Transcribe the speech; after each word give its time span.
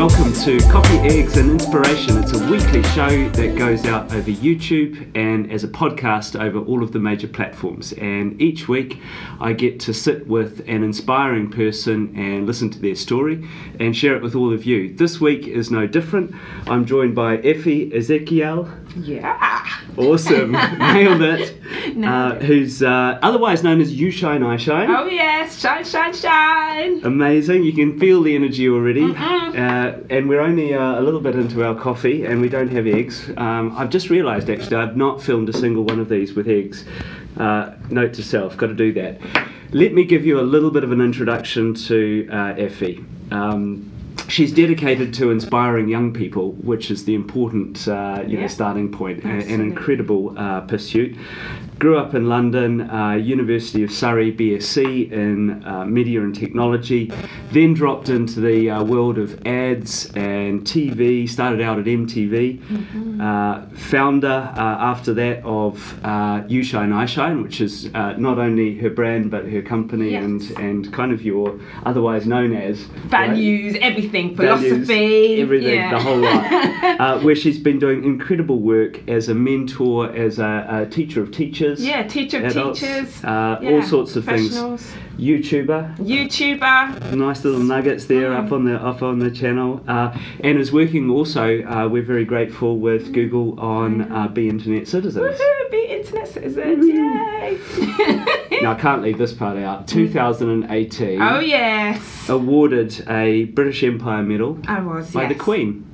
Welcome 0.00 0.32
to 0.32 0.58
Coffee, 0.70 0.96
Eggs 1.00 1.36
and 1.36 1.50
Inspiration. 1.50 2.16
It's 2.16 2.32
a 2.32 2.50
weekly 2.50 2.82
show 2.84 3.28
that 3.28 3.54
goes 3.58 3.84
out 3.84 4.10
over 4.14 4.30
YouTube 4.30 5.14
and 5.14 5.52
as 5.52 5.62
a 5.62 5.68
podcast 5.68 6.40
over 6.40 6.58
all 6.58 6.82
of 6.82 6.92
the 6.92 6.98
major 6.98 7.28
platforms. 7.28 7.92
And 7.92 8.40
each 8.40 8.66
week 8.66 8.98
I 9.40 9.52
get 9.52 9.78
to 9.80 9.92
sit 9.92 10.26
with 10.26 10.60
an 10.66 10.82
inspiring 10.82 11.50
person 11.50 12.14
and 12.16 12.46
listen 12.46 12.70
to 12.70 12.78
their 12.78 12.94
story 12.94 13.46
and 13.78 13.94
share 13.94 14.16
it 14.16 14.22
with 14.22 14.34
all 14.34 14.54
of 14.54 14.64
you. 14.64 14.94
This 14.94 15.20
week 15.20 15.46
is 15.46 15.70
no 15.70 15.86
different. 15.86 16.34
I'm 16.66 16.86
joined 16.86 17.14
by 17.14 17.36
Effie 17.36 17.94
Ezekiel. 17.94 18.72
Yeah. 18.96 19.66
Awesome, 19.96 20.52
nailed 20.78 21.22
it. 21.22 21.56
Uh, 22.04 22.34
who's 22.36 22.82
uh, 22.82 23.18
otherwise 23.22 23.62
known 23.62 23.80
as 23.80 23.92
You 23.92 24.10
Shine, 24.10 24.42
I 24.42 24.56
Shine. 24.56 24.90
Oh 24.90 25.06
yes, 25.06 25.58
shine, 25.60 25.84
shine, 25.84 26.12
shine. 26.14 27.04
Amazing. 27.04 27.64
You 27.64 27.72
can 27.72 27.98
feel 27.98 28.22
the 28.22 28.34
energy 28.34 28.68
already. 28.68 29.02
Mhm. 29.02 29.50
Uh, 29.54 29.98
and 30.10 30.28
we're 30.28 30.40
only 30.40 30.74
uh, 30.74 31.00
a 31.00 31.02
little 31.02 31.20
bit 31.20 31.34
into 31.34 31.64
our 31.64 31.74
coffee 31.74 32.24
and 32.24 32.40
we 32.40 32.48
don't 32.48 32.68
have 32.70 32.86
eggs. 32.86 33.30
Um, 33.36 33.74
I've 33.76 33.90
just 33.90 34.10
realised 34.10 34.48
actually 34.50 34.76
I've 34.76 34.96
not 34.96 35.22
filmed 35.22 35.48
a 35.48 35.52
single 35.52 35.84
one 35.84 36.00
of 36.00 36.08
these 36.08 36.34
with 36.34 36.48
eggs. 36.48 36.84
Uh, 37.36 37.72
note 37.90 38.12
to 38.14 38.22
self, 38.22 38.56
got 38.56 38.68
to 38.68 38.74
do 38.74 38.92
that. 38.94 39.18
Let 39.72 39.94
me 39.94 40.04
give 40.04 40.26
you 40.26 40.40
a 40.40 40.42
little 40.42 40.70
bit 40.70 40.82
of 40.84 40.92
an 40.92 41.00
introduction 41.00 41.74
to 41.74 42.28
uh, 42.32 42.54
Effie. 42.58 43.04
Um, 43.30 43.89
She's 44.30 44.52
dedicated 44.52 45.12
to 45.14 45.30
inspiring 45.30 45.88
young 45.88 46.12
people, 46.12 46.52
which 46.52 46.90
is 46.90 47.04
the 47.04 47.14
important, 47.14 47.88
uh, 47.88 48.22
you 48.26 48.38
know, 48.38 48.46
starting 48.46 48.90
point. 48.92 49.24
An 49.24 49.60
incredible 49.60 50.38
uh, 50.38 50.60
pursuit. 50.62 51.16
Grew 51.80 51.96
up 51.96 52.14
in 52.14 52.28
London, 52.28 52.90
uh, 52.90 53.12
University 53.12 53.82
of 53.82 53.90
Surrey, 53.90 54.30
BSc 54.30 55.10
in 55.10 55.64
uh, 55.64 55.86
media 55.86 56.20
and 56.20 56.34
technology. 56.34 57.10
Then 57.52 57.72
dropped 57.72 58.10
into 58.10 58.38
the 58.38 58.68
uh, 58.68 58.84
world 58.84 59.16
of 59.16 59.40
ads 59.46 60.04
and 60.14 60.60
TV. 60.60 61.26
Started 61.26 61.62
out 61.62 61.78
at 61.78 61.86
MTV. 61.86 62.60
Uh, 63.18 63.64
founder 63.74 64.52
uh, 64.54 64.60
after 64.60 65.14
that 65.14 65.42
of 65.42 65.98
uh, 66.04 66.42
You 66.48 66.62
Shine, 66.62 66.92
I 66.92 67.06
Shine, 67.06 67.42
which 67.42 67.62
is 67.62 67.88
uh, 67.94 68.12
not 68.18 68.38
only 68.38 68.76
her 68.76 68.90
brand 68.90 69.30
but 69.30 69.46
her 69.48 69.62
company 69.62 70.10
Yes. 70.10 70.24
and 70.24 70.58
and 70.58 70.92
kind 70.92 71.12
of 71.12 71.22
your 71.22 71.58
otherwise 71.84 72.26
known 72.26 72.52
as 72.54 72.84
right? 72.84 73.28
Values, 73.28 73.76
everything, 73.80 74.36
values, 74.36 74.86
philosophy, 74.86 75.40
everything, 75.40 75.74
yeah. 75.76 75.94
the 75.94 76.00
whole 76.02 76.18
lot. 76.18 76.44
uh, 77.00 77.20
where 77.20 77.34
she's 77.36 77.58
been 77.58 77.78
doing 77.78 78.04
incredible 78.04 78.58
work 78.58 79.08
as 79.08 79.30
a 79.30 79.34
mentor, 79.34 80.14
as 80.14 80.38
a, 80.38 80.66
a 80.70 80.86
teacher 80.86 81.22
of 81.22 81.30
teachers, 81.30 81.69
yeah, 81.78 82.02
teacher 82.02 82.38
of 82.38 82.44
adults, 82.46 82.80
teachers, 82.80 83.22
uh, 83.24 83.58
yeah, 83.62 83.70
all 83.70 83.82
sorts 83.82 84.16
of 84.16 84.24
things. 84.24 84.56
YouTuber, 85.18 85.98
YouTuber. 85.98 87.12
nice 87.14 87.44
little 87.44 87.60
nuggets 87.60 88.06
there 88.06 88.30
Mm. 88.30 88.46
up 88.46 88.52
on 88.52 88.64
the 88.64 88.76
up 88.76 89.02
on 89.02 89.18
the 89.18 89.30
channel, 89.30 89.82
uh, 89.86 90.16
and 90.42 90.58
is 90.58 90.72
working 90.72 91.10
also. 91.10 91.62
Uh, 91.62 91.86
we're 91.88 92.02
very 92.02 92.24
grateful 92.24 92.78
with 92.78 93.12
Google 93.12 93.58
on 93.60 94.10
uh, 94.10 94.28
Be 94.28 94.48
Internet 94.48 94.88
Citizens. 94.88 95.38
Woohoo, 95.38 95.70
be 95.70 95.84
internet 95.90 96.26
citizens, 96.28 96.86
yay! 96.88 97.58
Now 98.62 98.72
I 98.72 98.78
can't 98.80 99.02
leave 99.02 99.18
this 99.18 99.32
part 99.32 99.58
out. 99.58 99.86
2018 99.88 101.20
oh 101.22 101.38
yes, 101.40 102.28
awarded 102.28 103.04
a 103.08 103.44
British 103.44 103.82
Empire 103.82 104.22
Medal 104.22 104.58
I 104.66 104.80
was. 104.80 105.10
by 105.12 105.26
the. 105.26 105.34
Queen. 105.34 105.86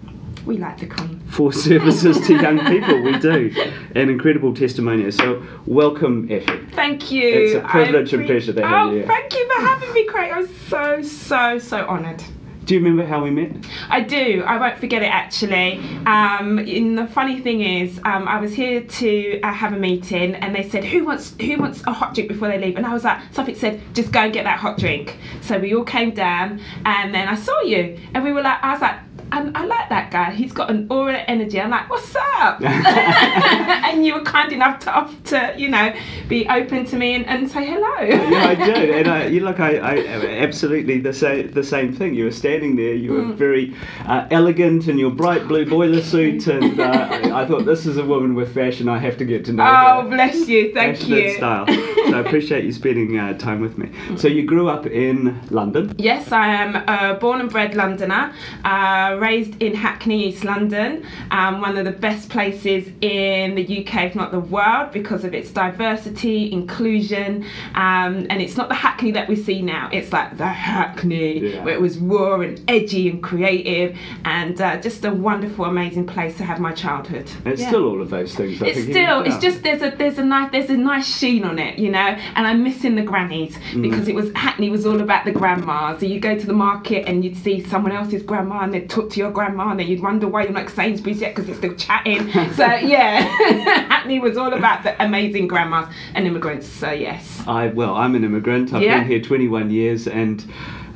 We 0.47 0.59
like 0.59 0.79
the 0.79 0.87
Queen. 0.87 1.21
for 1.29 1.53
services 1.53 2.25
to 2.29 2.35
young 2.35 2.61
people. 2.67 3.03
We 3.03 3.19
do. 3.19 3.53
An 3.97 4.09
incredible 4.09 4.55
testimonial. 4.55 5.11
So, 5.11 5.45
welcome, 5.67 6.29
Effie. 6.31 6.65
Thank 6.73 7.11
you. 7.11 7.29
It's 7.29 7.55
a 7.57 7.61
privilege 7.69 8.15
I 8.15 8.19
and 8.19 8.27
pleasure 8.27 8.53
to 8.53 8.65
have 8.65 8.87
oh, 8.87 8.91
you 8.91 8.99
here. 8.99 9.07
thank 9.09 9.35
you 9.35 9.45
for 9.53 9.61
having 9.61 9.93
me, 9.93 10.05
Craig. 10.05 10.33
I 10.33 10.41
was 10.41 10.57
so, 10.69 11.03
so, 11.03 11.59
so 11.59 11.79
honoured. 11.87 12.23
Do 12.65 12.75
you 12.75 12.81
remember 12.81 13.05
how 13.05 13.23
we 13.23 13.31
met? 13.31 13.65
I 13.89 14.01
do. 14.01 14.43
I 14.45 14.59
won't 14.59 14.79
forget 14.79 15.01
it 15.03 15.07
actually. 15.13 15.79
Um, 16.05 16.59
and 16.59 16.99
the 16.99 17.07
funny 17.07 17.41
thing 17.41 17.61
is, 17.61 17.99
um, 18.05 18.27
I 18.27 18.41
was 18.41 18.55
here 18.55 18.83
to 18.83 19.41
uh, 19.41 19.53
have 19.53 19.73
a 19.73 19.79
meeting, 19.79 20.35
and 20.35 20.53
they 20.53 20.69
said, 20.69 20.85
"Who 20.85 21.05
wants 21.05 21.35
who 21.41 21.59
wants 21.59 21.83
a 21.87 21.93
hot 21.93 22.15
drink 22.15 22.29
before 22.29 22.49
they 22.49 22.59
leave?" 22.59 22.77
And 22.77 22.85
I 22.85 22.93
was 22.93 23.05
like, 23.05 23.21
"Something 23.33 23.55
said, 23.55 23.81
just 23.95 24.11
go 24.11 24.21
and 24.21 24.33
get 24.33 24.45
that 24.45 24.59
hot 24.59 24.79
drink." 24.79 25.17
So 25.43 25.59
we 25.59 25.75
all 25.77 25.85
came 25.85 26.11
down, 26.11 26.61
and 26.85 27.15
then 27.15 27.29
I 27.29 27.37
saw 27.37 27.61
you, 27.63 28.01
and 28.15 28.25
we 28.25 28.33
were 28.33 28.43
like, 28.43 28.63
I 28.63 28.73
was 28.73 28.81
like. 28.81 28.99
I, 29.33 29.51
I 29.55 29.65
like 29.67 29.89
that 29.89 30.11
guy. 30.11 30.31
He's 30.33 30.53
got 30.53 30.71
an 30.71 30.87
aura 30.91 31.19
energy. 31.19 31.61
I'm 31.61 31.71
like, 31.71 31.91
what's 31.91 32.15
up? 32.39 32.61
and 32.63 34.05
you 34.07 34.15
were 34.15 34.23
kind 34.23 34.53
enough 34.53 34.79
to, 34.81 35.09
to, 35.31 35.55
you 35.57 35.69
know, 35.69 35.95
be 36.29 36.49
open 36.49 36.85
to 36.87 36.97
me 36.97 37.15
and, 37.15 37.27
and 37.27 37.51
say 37.51 37.67
hello. 37.67 38.01
yeah, 38.03 38.47
I 38.49 38.55
did, 38.67 38.91
and 38.91 39.09
I, 39.09 39.27
you 39.27 39.41
look, 39.41 39.61
I, 39.61 39.77
I 39.79 39.97
absolutely 40.39 41.01
the 41.01 41.13
same 41.13 41.51
the 41.53 41.65
same 41.65 41.93
thing. 41.95 42.15
You 42.15 42.25
were 42.25 42.31
standing 42.31 42.77
there, 42.77 42.95
you 42.95 43.13
were 43.13 43.17
Mm. 43.27 43.35
very 43.35 43.75
uh, 44.07 44.27
elegant 44.31 44.87
in 44.89 44.99
your 44.99 45.11
bright 45.11 45.49
blue 45.49 45.65
boiler 45.67 46.03
suit, 46.03 46.47
and 46.47 46.79
uh, 46.79 47.09
I 47.35 47.47
thought 47.47 47.65
this 47.65 47.87
is 47.87 47.97
a 47.97 48.05
woman 48.05 48.35
with 48.35 48.55
fashion. 48.55 48.89
I 48.89 48.99
have 48.99 49.17
to 49.19 49.25
get 49.25 49.45
to 49.47 49.53
know 49.53 49.65
her. 49.65 49.71
Oh, 49.99 50.03
her. 50.03 50.09
bless 50.11 50.47
you. 50.47 50.73
Thank 50.73 51.09
you. 51.09 51.33
style. 51.35 51.67
So 51.67 52.15
I 52.15 52.21
appreciate 52.21 52.65
you 52.65 52.73
spending 52.73 53.19
uh, 53.19 53.37
time 53.39 53.61
with 53.61 53.79
me. 53.79 53.91
So 54.17 54.29
you 54.29 54.45
grew 54.45 54.69
up 54.69 54.87
in 54.87 55.41
London. 55.51 55.95
Yes, 55.99 56.31
I 56.31 56.47
am 56.49 56.77
a 56.77 57.19
born 57.19 57.41
and 57.41 57.51
bred 57.51 57.75
Londoner, 57.75 58.33
uh, 58.65 59.16
raised 59.21 59.61
in 59.63 59.75
Hackney, 59.75 60.27
East 60.29 60.45
London, 60.45 61.05
um, 61.31 61.61
one 61.61 61.77
of 61.77 61.85
the 61.85 61.91
best 61.91 62.29
places 62.29 62.89
in 63.01 63.55
the 63.55 63.63
UK, 63.81 64.05
if 64.07 64.15
not 64.15 64.31
the 64.33 64.41
world, 64.41 64.93
because 64.93 65.25
of 65.25 65.35
its 65.35 65.51
diversity, 65.51 66.53
inclusion, 66.53 67.45
um, 67.75 68.27
and 68.31 68.41
it's 68.43 68.57
not 68.57 68.69
the 68.69 68.75
Hackney 68.75 69.11
that 69.13 69.29
we 69.29 69.37
see 69.37 69.63
now. 69.63 69.89
It's 69.93 70.13
like 70.13 70.37
the 70.37 70.47
Hackney, 70.47 71.39
Yeah. 71.55 71.65
where 71.65 71.75
it 71.75 71.81
was 71.81 71.99
raw 71.99 72.41
and 72.41 72.61
edgy 72.69 73.09
and 73.09 73.23
creative, 73.23 73.97
and 74.25 74.61
uh, 74.61 74.77
just 74.81 75.05
a 75.05 75.13
wonderful, 75.13 75.65
amazing 75.65 76.07
place 76.07 76.37
to 76.39 76.45
have 76.45 76.61
my 76.61 76.73
childhood. 76.73 77.31
It's 77.45 77.61
Yeah. 77.63 77.69
still 77.69 77.85
all 77.87 78.01
of 78.01 78.11
those 78.11 78.35
things. 78.35 78.63
I 78.63 78.67
It's 78.67 78.83
still, 78.83 78.95
yeah. 78.97 79.23
it's 79.25 79.39
just 79.39 79.63
there's 79.63 79.83
a 79.83 79.91
there's 79.97 80.19
a 80.19 80.25
nice 80.25 80.51
there's 80.53 80.71
a 80.71 80.77
nice 80.77 81.07
sheen 81.19 81.45
on 81.45 81.59
it, 81.59 81.79
you 81.79 81.91
know. 81.91 81.99
And 82.35 82.47
I'm 82.47 82.63
missing 82.63 82.95
the 82.97 83.03
grannies 83.03 83.57
Mm. 83.73 83.83
because 83.83 84.09
it 84.09 84.15
was 84.15 84.31
Hackney 84.35 84.71
was 84.71 84.87
all 84.87 85.01
about 85.01 85.25
the 85.25 85.33
grandmas. 85.33 86.01
So 86.01 86.07
you 86.07 86.21
go 86.21 86.37
to 86.39 86.47
the 86.47 86.53
market 86.53 87.07
and 87.09 87.25
you'd 87.25 87.37
see 87.37 87.63
someone 87.63 87.93
else's 87.93 88.23
grandma 88.23 88.61
and 88.61 88.73
they'd 88.73 88.89
talk 89.07 89.13
to 89.15 89.21
your 89.21 89.31
grandma 89.31 89.71
and 89.71 89.81
then 89.81 89.87
you'd 89.87 90.03
wonder 90.03 90.27
why 90.29 90.43
you're 90.43 90.53
not 90.53 90.69
Sainsbury's 90.71 91.21
yet 91.21 91.35
because 91.35 91.47
they're 91.47 91.55
still 91.57 91.75
chatting. 91.75 92.31
so 92.55 92.67
yeah, 92.67 93.21
Hackney 93.89 94.19
was 94.21 94.37
all 94.37 94.53
about 94.53 94.83
the 94.83 95.01
amazing 95.03 95.47
grandmas 95.49 95.87
and 96.15 96.27
immigrants. 96.27 96.67
So 96.67 96.91
yes. 96.91 97.43
I 97.47 97.69
well, 97.69 97.95
I'm 97.95 98.15
an 98.15 98.25
immigrant. 98.25 98.73
I've 98.75 98.83
Yeah. 98.83 98.99
been 98.99 99.09
here 99.09 99.21
21 99.21 99.71
years, 99.71 100.07
and 100.09 100.45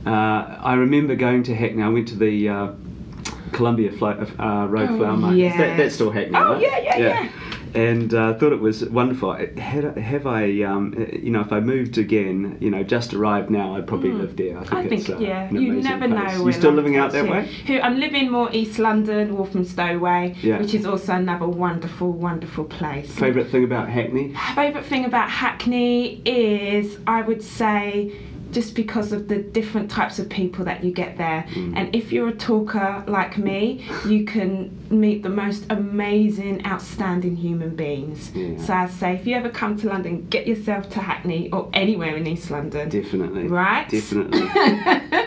uh, 0.06 0.10
I 0.10 0.74
remember 0.74 1.14
going 1.14 1.42
to 1.44 1.54
Hackney. 1.54 1.82
I 1.82 1.88
went 1.88 2.08
to 2.08 2.16
the 2.16 2.48
uh, 2.48 2.68
Columbia 3.52 3.92
Flo- 3.92 4.26
uh, 4.38 4.66
Road 4.68 4.90
Oh, 4.90 4.96
Flower 4.98 5.16
Market. 5.16 5.56
That, 5.56 5.76
that's 5.76 5.94
still 5.94 6.10
Hackney, 6.10 6.36
Oh, 6.36 6.54
right? 6.54 6.62
yeah, 6.62 6.78
yeah, 6.78 6.96
yeah. 6.98 7.28
And 7.74 8.12
uh, 8.14 8.34
thought 8.34 8.52
it 8.52 8.60
was 8.60 8.84
wonderful. 8.86 9.32
Had, 9.32 9.96
have 9.96 10.26
I, 10.26 10.62
um, 10.62 10.94
you 11.12 11.30
know, 11.30 11.40
if 11.40 11.52
I 11.52 11.60
moved 11.60 11.98
again, 11.98 12.58
you 12.60 12.70
know, 12.70 12.82
just 12.82 13.14
arrived 13.14 13.50
now, 13.50 13.76
I'd 13.76 13.86
probably 13.86 14.12
live 14.12 14.36
there. 14.36 14.58
I 14.58 14.64
think. 14.64 14.72
I 14.72 14.88
think 14.88 15.00
it's, 15.00 15.10
uh, 15.10 15.18
yeah, 15.18 15.50
you 15.50 15.74
never 15.74 16.08
place. 16.08 16.32
know. 16.32 16.38
You 16.38 16.44
where 16.44 16.52
still 16.52 16.72
living 16.72 16.96
out 16.96 17.12
that 17.12 17.28
way? 17.28 17.46
Who 17.66 17.80
I'm 17.80 17.98
living 17.98 18.30
more 18.30 18.50
East 18.52 18.78
London, 18.78 19.36
Walthamstow 19.36 19.98
way, 19.98 20.36
Yeah. 20.42 20.58
which 20.58 20.74
is 20.74 20.86
also 20.86 21.14
another 21.14 21.46
wonderful, 21.46 22.12
wonderful 22.12 22.64
place. 22.64 23.12
Favorite 23.14 23.48
thing 23.50 23.64
about 23.64 23.88
Hackney? 23.88 24.34
Favourite 24.54 24.86
thing 24.86 25.04
about 25.04 25.30
Hackney 25.30 26.22
is, 26.24 26.98
I 27.06 27.22
would 27.22 27.42
say, 27.42 28.12
just 28.52 28.74
because 28.74 29.12
of 29.12 29.28
the 29.28 29.38
different 29.38 29.90
types 29.90 30.18
of 30.18 30.28
people 30.28 30.64
that 30.64 30.82
you 30.82 30.90
get 30.90 31.16
there. 31.16 31.44
Mm. 31.50 31.76
And 31.76 31.94
if 31.94 32.12
you're 32.12 32.28
a 32.28 32.34
talker 32.34 33.04
like 33.06 33.38
me, 33.38 33.86
you 34.08 34.24
can 34.24 34.76
meet 34.90 35.22
the 35.22 35.28
most 35.28 35.64
amazing, 35.70 36.64
outstanding 36.66 37.36
human 37.36 37.74
beings. 37.76 38.30
Yeah. 38.34 38.58
So 38.58 38.72
I'd 38.74 38.90
say, 38.90 39.14
if 39.14 39.26
you 39.26 39.36
ever 39.36 39.48
come 39.48 39.76
to 39.78 39.88
London, 39.88 40.26
get 40.28 40.46
yourself 40.46 40.90
to 40.90 41.00
Hackney 41.00 41.50
or 41.52 41.70
anywhere 41.72 42.16
in 42.16 42.26
East 42.26 42.50
London. 42.50 42.88
Definitely. 42.88 43.46
Right? 43.46 43.88
Definitely. 43.88 44.48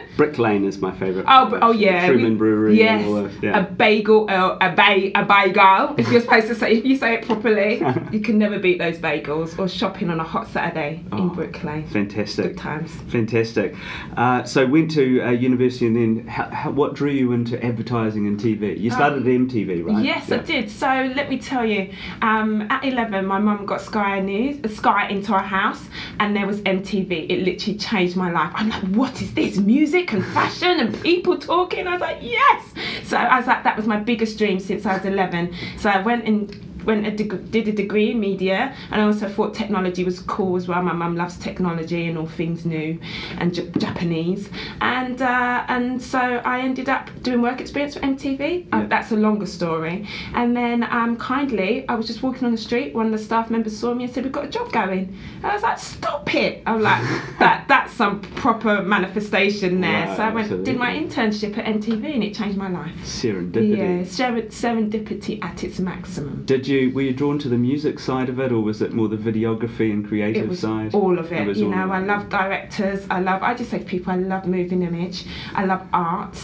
Brick 0.17 0.37
Lane 0.37 0.63
is 0.65 0.77
my 0.77 0.91
favourite. 0.95 1.25
Oh, 1.27 1.57
oh 1.61 1.71
yeah. 1.71 2.05
Truman 2.05 2.33
we- 2.33 2.37
Brewery. 2.37 2.77
Yes. 2.77 3.07
Of, 3.07 3.43
yeah. 3.43 3.59
A 3.59 3.63
bagel, 3.63 4.29
uh, 4.29 4.57
a 4.61 4.71
bay, 4.75 5.11
a 5.15 5.25
bagel. 5.25 5.95
If 5.97 6.09
you're 6.11 6.21
supposed 6.21 6.47
to 6.47 6.55
say, 6.55 6.73
if 6.73 6.85
you 6.85 6.97
say 6.97 7.15
it 7.15 7.25
properly, 7.25 7.81
you 8.11 8.19
can 8.19 8.37
never 8.37 8.59
beat 8.59 8.77
those 8.79 8.97
bagels. 8.97 9.57
Or 9.57 9.67
shopping 9.67 10.09
on 10.09 10.19
a 10.19 10.23
hot 10.23 10.47
Saturday 10.49 11.03
Oh, 11.11 11.17
in 11.17 11.29
Brick 11.29 11.63
Lane. 11.63 11.87
Fantastic. 11.87 12.45
Good 12.45 12.57
times. 12.57 12.91
Fantastic. 13.09 13.75
Uh, 14.17 14.43
so 14.43 14.65
went 14.67 14.91
to 14.91 15.21
uh, 15.21 15.31
university, 15.31 15.87
and 15.87 15.95
then 15.95 16.27
how, 16.27 16.49
how, 16.49 16.71
what 16.71 16.93
drew 16.93 17.11
you 17.11 17.31
into 17.31 17.63
advertising 17.63 18.27
and 18.27 18.39
TV? 18.39 18.79
You 18.79 18.91
started 18.91 19.19
at 19.19 19.25
MTV, 19.25 19.52
right? 19.53 19.83
Oh. 19.87 19.99
Yes, 19.99 20.31
I 20.31 20.37
did. 20.37 20.69
So 20.69 20.87
let 21.15 21.29
me 21.29 21.37
tell 21.37 21.65
you, 21.65 21.93
um, 22.21 22.63
at 22.69 22.83
11, 22.83 23.25
my 23.25 23.39
mum 23.39 23.65
got 23.65 23.81
Sky 23.81 24.19
News, 24.19 24.59
uh, 24.63 24.67
Sky 24.67 25.07
into 25.09 25.33
our 25.33 25.43
house, 25.43 25.87
and 26.19 26.35
there 26.35 26.47
was 26.47 26.61
MTV. 26.61 27.29
It 27.29 27.43
literally 27.43 27.77
changed 27.77 28.15
my 28.15 28.31
life. 28.31 28.51
I'm 28.55 28.69
like, 28.69 28.83
what 28.95 29.21
is 29.21 29.33
this? 29.33 29.57
Music 29.57 30.13
and 30.13 30.25
fashion 30.25 30.79
and 30.79 31.01
people 31.01 31.37
talking? 31.37 31.87
I 31.87 31.91
was 31.93 32.01
like, 32.01 32.17
yes. 32.21 32.73
So 33.03 33.17
I 33.17 33.37
was 33.37 33.47
like, 33.47 33.63
that 33.63 33.77
was 33.77 33.85
my 33.87 33.97
biggest 33.97 34.37
dream 34.37 34.59
since 34.59 34.85
I 34.85 34.97
was 34.97 35.05
11. 35.05 35.53
So 35.77 35.89
I 35.89 36.01
went 36.01 36.25
and 36.25 36.72
went 36.85 37.05
a 37.07 37.11
deg- 37.11 37.51
did 37.51 37.67
a 37.67 37.71
degree 37.71 38.11
in 38.11 38.19
media, 38.19 38.75
and 38.91 39.01
I 39.01 39.05
also 39.05 39.27
thought 39.29 39.53
technology 39.53 40.03
was 40.03 40.19
cool 40.19 40.55
as 40.55 40.67
well. 40.67 40.81
My 40.81 40.93
mum 40.93 41.15
loves 41.15 41.37
technology 41.37 42.07
and 42.07 42.17
all 42.17 42.27
things 42.27 42.65
new, 42.65 42.99
and 43.37 43.53
J- 43.53 43.69
Japanese, 43.77 44.49
and 44.81 45.21
uh, 45.21 45.65
and 45.67 46.01
so 46.01 46.19
I 46.19 46.59
ended 46.61 46.89
up 46.89 47.09
doing 47.23 47.41
work 47.41 47.61
experience 47.61 47.93
for 47.95 48.01
MTV. 48.01 48.67
Uh, 48.71 48.85
that's 48.87 49.11
a 49.11 49.15
longer 49.15 49.45
story. 49.45 50.07
And 50.33 50.55
then 50.55 50.83
um, 50.83 51.17
kindly, 51.17 51.87
I 51.87 51.95
was 51.95 52.07
just 52.07 52.23
walking 52.23 52.45
on 52.45 52.51
the 52.51 52.57
street. 52.57 52.93
One 52.93 53.07
of 53.07 53.11
the 53.11 53.17
staff 53.17 53.49
members 53.49 53.77
saw 53.77 53.93
me 53.93 54.05
and 54.05 54.13
said, 54.13 54.23
"We've 54.23 54.33
got 54.33 54.45
a 54.45 54.49
job 54.49 54.71
going." 54.71 55.15
And 55.37 55.45
I 55.45 55.53
was 55.53 55.63
like, 55.63 55.79
"Stop 55.79 56.33
it!" 56.35 56.63
I 56.65 56.73
was 56.75 56.83
like, 56.83 57.01
"That 57.39 57.65
that's 57.67 57.93
some 57.93 58.21
proper 58.21 58.81
manifestation 58.81 59.81
there." 59.81 60.07
Right, 60.07 60.17
so 60.17 60.23
I 60.23 60.29
went 60.33 60.65
did 60.65 60.77
my 60.77 60.93
internship 60.93 61.57
at 61.57 61.65
MTV, 61.65 62.13
and 62.15 62.23
it 62.23 62.33
changed 62.35 62.57
my 62.57 62.69
life. 62.69 62.95
Serendipity. 63.03 63.77
Yeah, 63.77 64.03
ser- 64.05 64.47
serendipity 64.49 65.43
at 65.43 65.63
its 65.63 65.79
maximum. 65.79 66.43
Did 66.45 66.67
you 66.67 66.72
were 66.93 67.01
you 67.01 67.13
drawn 67.13 67.37
to 67.39 67.49
the 67.49 67.57
music 67.57 67.99
side 67.99 68.29
of 68.29 68.39
it, 68.39 68.51
or 68.51 68.61
was 68.61 68.81
it 68.81 68.93
more 68.93 69.07
the 69.07 69.17
videography 69.17 69.91
and 69.91 70.07
creative 70.07 70.43
It 70.45 70.49
was 70.49 70.59
side? 70.59 70.93
all 70.93 71.17
of 71.19 71.31
it. 71.31 71.45
was 71.47 71.59
you 71.59 71.69
know, 71.69 71.91
I 71.91 71.99
love 71.99 72.29
directors. 72.29 73.05
I 73.09 73.19
love. 73.21 73.41
I 73.43 73.53
just 73.53 73.71
say 73.71 73.79
to 73.79 73.85
people, 73.85 74.11
I 74.13 74.17
love 74.17 74.45
moving 74.45 74.81
image. 74.83 75.25
I 75.53 75.65
love 75.65 75.83
art, 75.93 76.37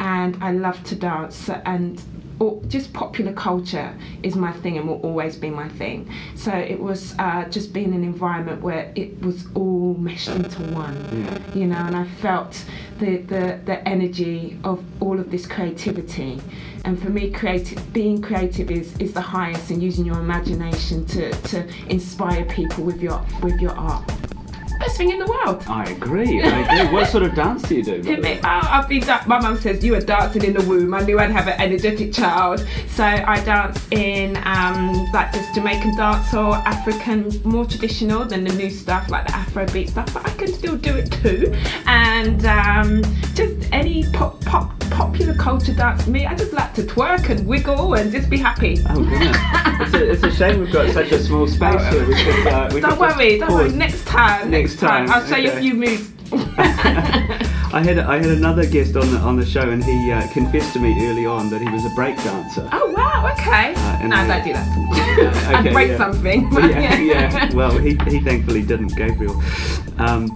and 0.00 0.36
I 0.42 0.52
love 0.52 0.82
to 0.84 0.94
dance 0.94 1.48
and. 1.48 2.02
Or 2.40 2.60
just 2.66 2.92
popular 2.92 3.32
culture 3.32 3.96
is 4.22 4.34
my 4.34 4.52
thing 4.52 4.76
and 4.76 4.88
will 4.88 5.00
always 5.02 5.36
be 5.36 5.50
my 5.50 5.68
thing. 5.68 6.10
So 6.34 6.52
it 6.52 6.78
was 6.80 7.14
uh, 7.18 7.44
just 7.48 7.72
being 7.72 7.88
in 7.88 7.94
an 7.94 8.04
environment 8.04 8.60
where 8.60 8.92
it 8.94 9.20
was 9.20 9.46
all 9.54 9.94
meshed 9.94 10.28
into 10.28 10.62
one. 10.72 10.96
Yeah. 11.12 11.54
you 11.54 11.66
know, 11.66 11.76
and 11.76 11.96
I 11.96 12.04
felt 12.04 12.64
the, 12.98 13.18
the, 13.18 13.60
the 13.64 13.88
energy 13.88 14.58
of 14.64 14.84
all 15.00 15.18
of 15.20 15.30
this 15.30 15.46
creativity. 15.46 16.40
And 16.84 17.00
for 17.00 17.08
me, 17.08 17.30
creative, 17.30 17.92
being 17.92 18.20
creative 18.20 18.70
is, 18.70 18.96
is 18.98 19.12
the 19.14 19.20
highest, 19.20 19.70
and 19.70 19.82
using 19.82 20.04
your 20.04 20.18
imagination 20.18 21.06
to, 21.06 21.30
to 21.32 21.66
inspire 21.88 22.44
people 22.44 22.84
with 22.84 23.00
your 23.00 23.24
with 23.42 23.58
your 23.58 23.72
art. 23.72 24.04
Best 24.84 24.96
thing 24.98 25.10
in 25.10 25.18
the 25.18 25.26
world. 25.26 25.64
I 25.66 25.84
agree. 25.90 26.42
I 26.42 26.60
agree. 26.82 26.92
what 26.92 27.08
sort 27.08 27.22
of 27.22 27.34
dance 27.34 27.62
do 27.62 27.76
you 27.76 27.82
do? 27.82 28.02
by 28.02 28.10
It 28.10 28.16
the 28.16 28.22
may- 28.22 28.34
way? 28.34 28.40
oh, 28.44 28.60
I've 28.70 28.88
been 28.88 29.00
da- 29.02 29.22
my 29.26 29.40
mum 29.40 29.56
says 29.58 29.82
you 29.84 29.92
were 29.92 30.00
dancing 30.00 30.44
in 30.44 30.52
the 30.52 30.62
womb. 30.62 30.92
I 30.92 31.00
knew 31.00 31.18
I'd 31.18 31.30
have 31.30 31.48
an 31.48 31.58
energetic 31.60 32.12
child, 32.12 32.66
so 32.88 33.02
I 33.04 33.40
dance 33.44 33.80
in 33.92 34.36
um, 34.44 34.92
like 35.12 35.32
this 35.32 35.46
Jamaican 35.54 35.96
dance 35.96 36.34
or 36.34 36.54
African, 36.66 37.30
more 37.44 37.64
traditional 37.64 38.24
than 38.26 38.44
the 38.44 38.52
new 38.54 38.68
stuff 38.70 39.08
like 39.08 39.26
the 39.26 39.32
Afrobeat 39.32 39.88
stuff. 39.90 40.12
But 40.12 40.26
I 40.26 40.30
can 40.34 40.48
still 40.52 40.76
do 40.76 40.94
it 40.96 41.10
too, 41.10 41.52
and 41.86 42.44
um, 42.44 43.02
just 43.34 43.54
any 43.72 44.04
pop, 44.12 44.38
pop, 44.44 44.78
popular 44.90 45.34
culture 45.34 45.74
dance. 45.74 46.06
Me, 46.06 46.26
I 46.26 46.34
just 46.34 46.52
like 46.52 46.74
to 46.74 46.82
twerk 46.82 47.30
and 47.30 47.46
wiggle 47.46 47.94
and 47.94 48.12
just 48.12 48.28
be 48.28 48.36
happy. 48.36 48.78
Oh 48.90 49.02
goodness! 49.02 49.36
it's, 50.34 50.40
a, 50.40 50.48
it's 50.48 50.50
a 50.50 50.52
shame 50.52 50.60
we've 50.60 50.72
got 50.72 50.92
such 50.92 51.12
a 51.12 51.22
small 51.22 51.46
space 51.46 51.88
here. 51.88 52.06
We 52.06 52.14
could, 52.14 52.46
uh, 52.46 52.70
we 52.72 52.80
Don't 52.80 52.98
worry, 52.98 53.38
don't 53.38 53.52
worry. 53.52 53.70
Next 53.72 54.04
time, 54.06 54.50
Next 54.50 54.78
time, 54.78 55.10
I'll 55.10 55.26
show 55.26 55.36
you 55.36 55.52
a 55.52 55.60
few 55.60 55.74
moves. 55.74 56.10
I 57.74 57.82
had 57.82 57.98
I 57.98 58.18
had 58.18 58.26
another 58.26 58.66
guest 58.66 58.96
on 58.96 59.10
the 59.10 59.18
on 59.18 59.36
the 59.36 59.44
show, 59.44 59.68
and 59.70 59.82
he 59.82 60.12
uh, 60.12 60.26
confessed 60.28 60.72
to 60.74 60.78
me 60.78 60.94
early 61.08 61.26
on 61.26 61.50
that 61.50 61.60
he 61.60 61.68
was 61.68 61.84
a 61.84 61.90
break 61.90 62.16
dancer. 62.18 62.68
Oh 62.72 62.92
wow, 62.92 63.32
okay. 63.32 63.74
Uh, 63.74 63.98
and 64.00 64.10
no, 64.10 64.16
I- 64.16 64.26
don't 64.28 64.44
do 64.44 64.52
that. 64.52 65.03
I'd 65.48 65.60
okay, 65.60 65.72
break 65.72 65.88
yeah. 65.88 65.96
something. 65.96 66.52
yeah, 66.52 67.00
yeah. 67.00 67.54
Well, 67.54 67.76
he, 67.78 67.90
he 68.08 68.20
thankfully 68.20 68.62
didn't, 68.62 68.96
Gabriel. 68.96 69.40
Um, 69.98 70.28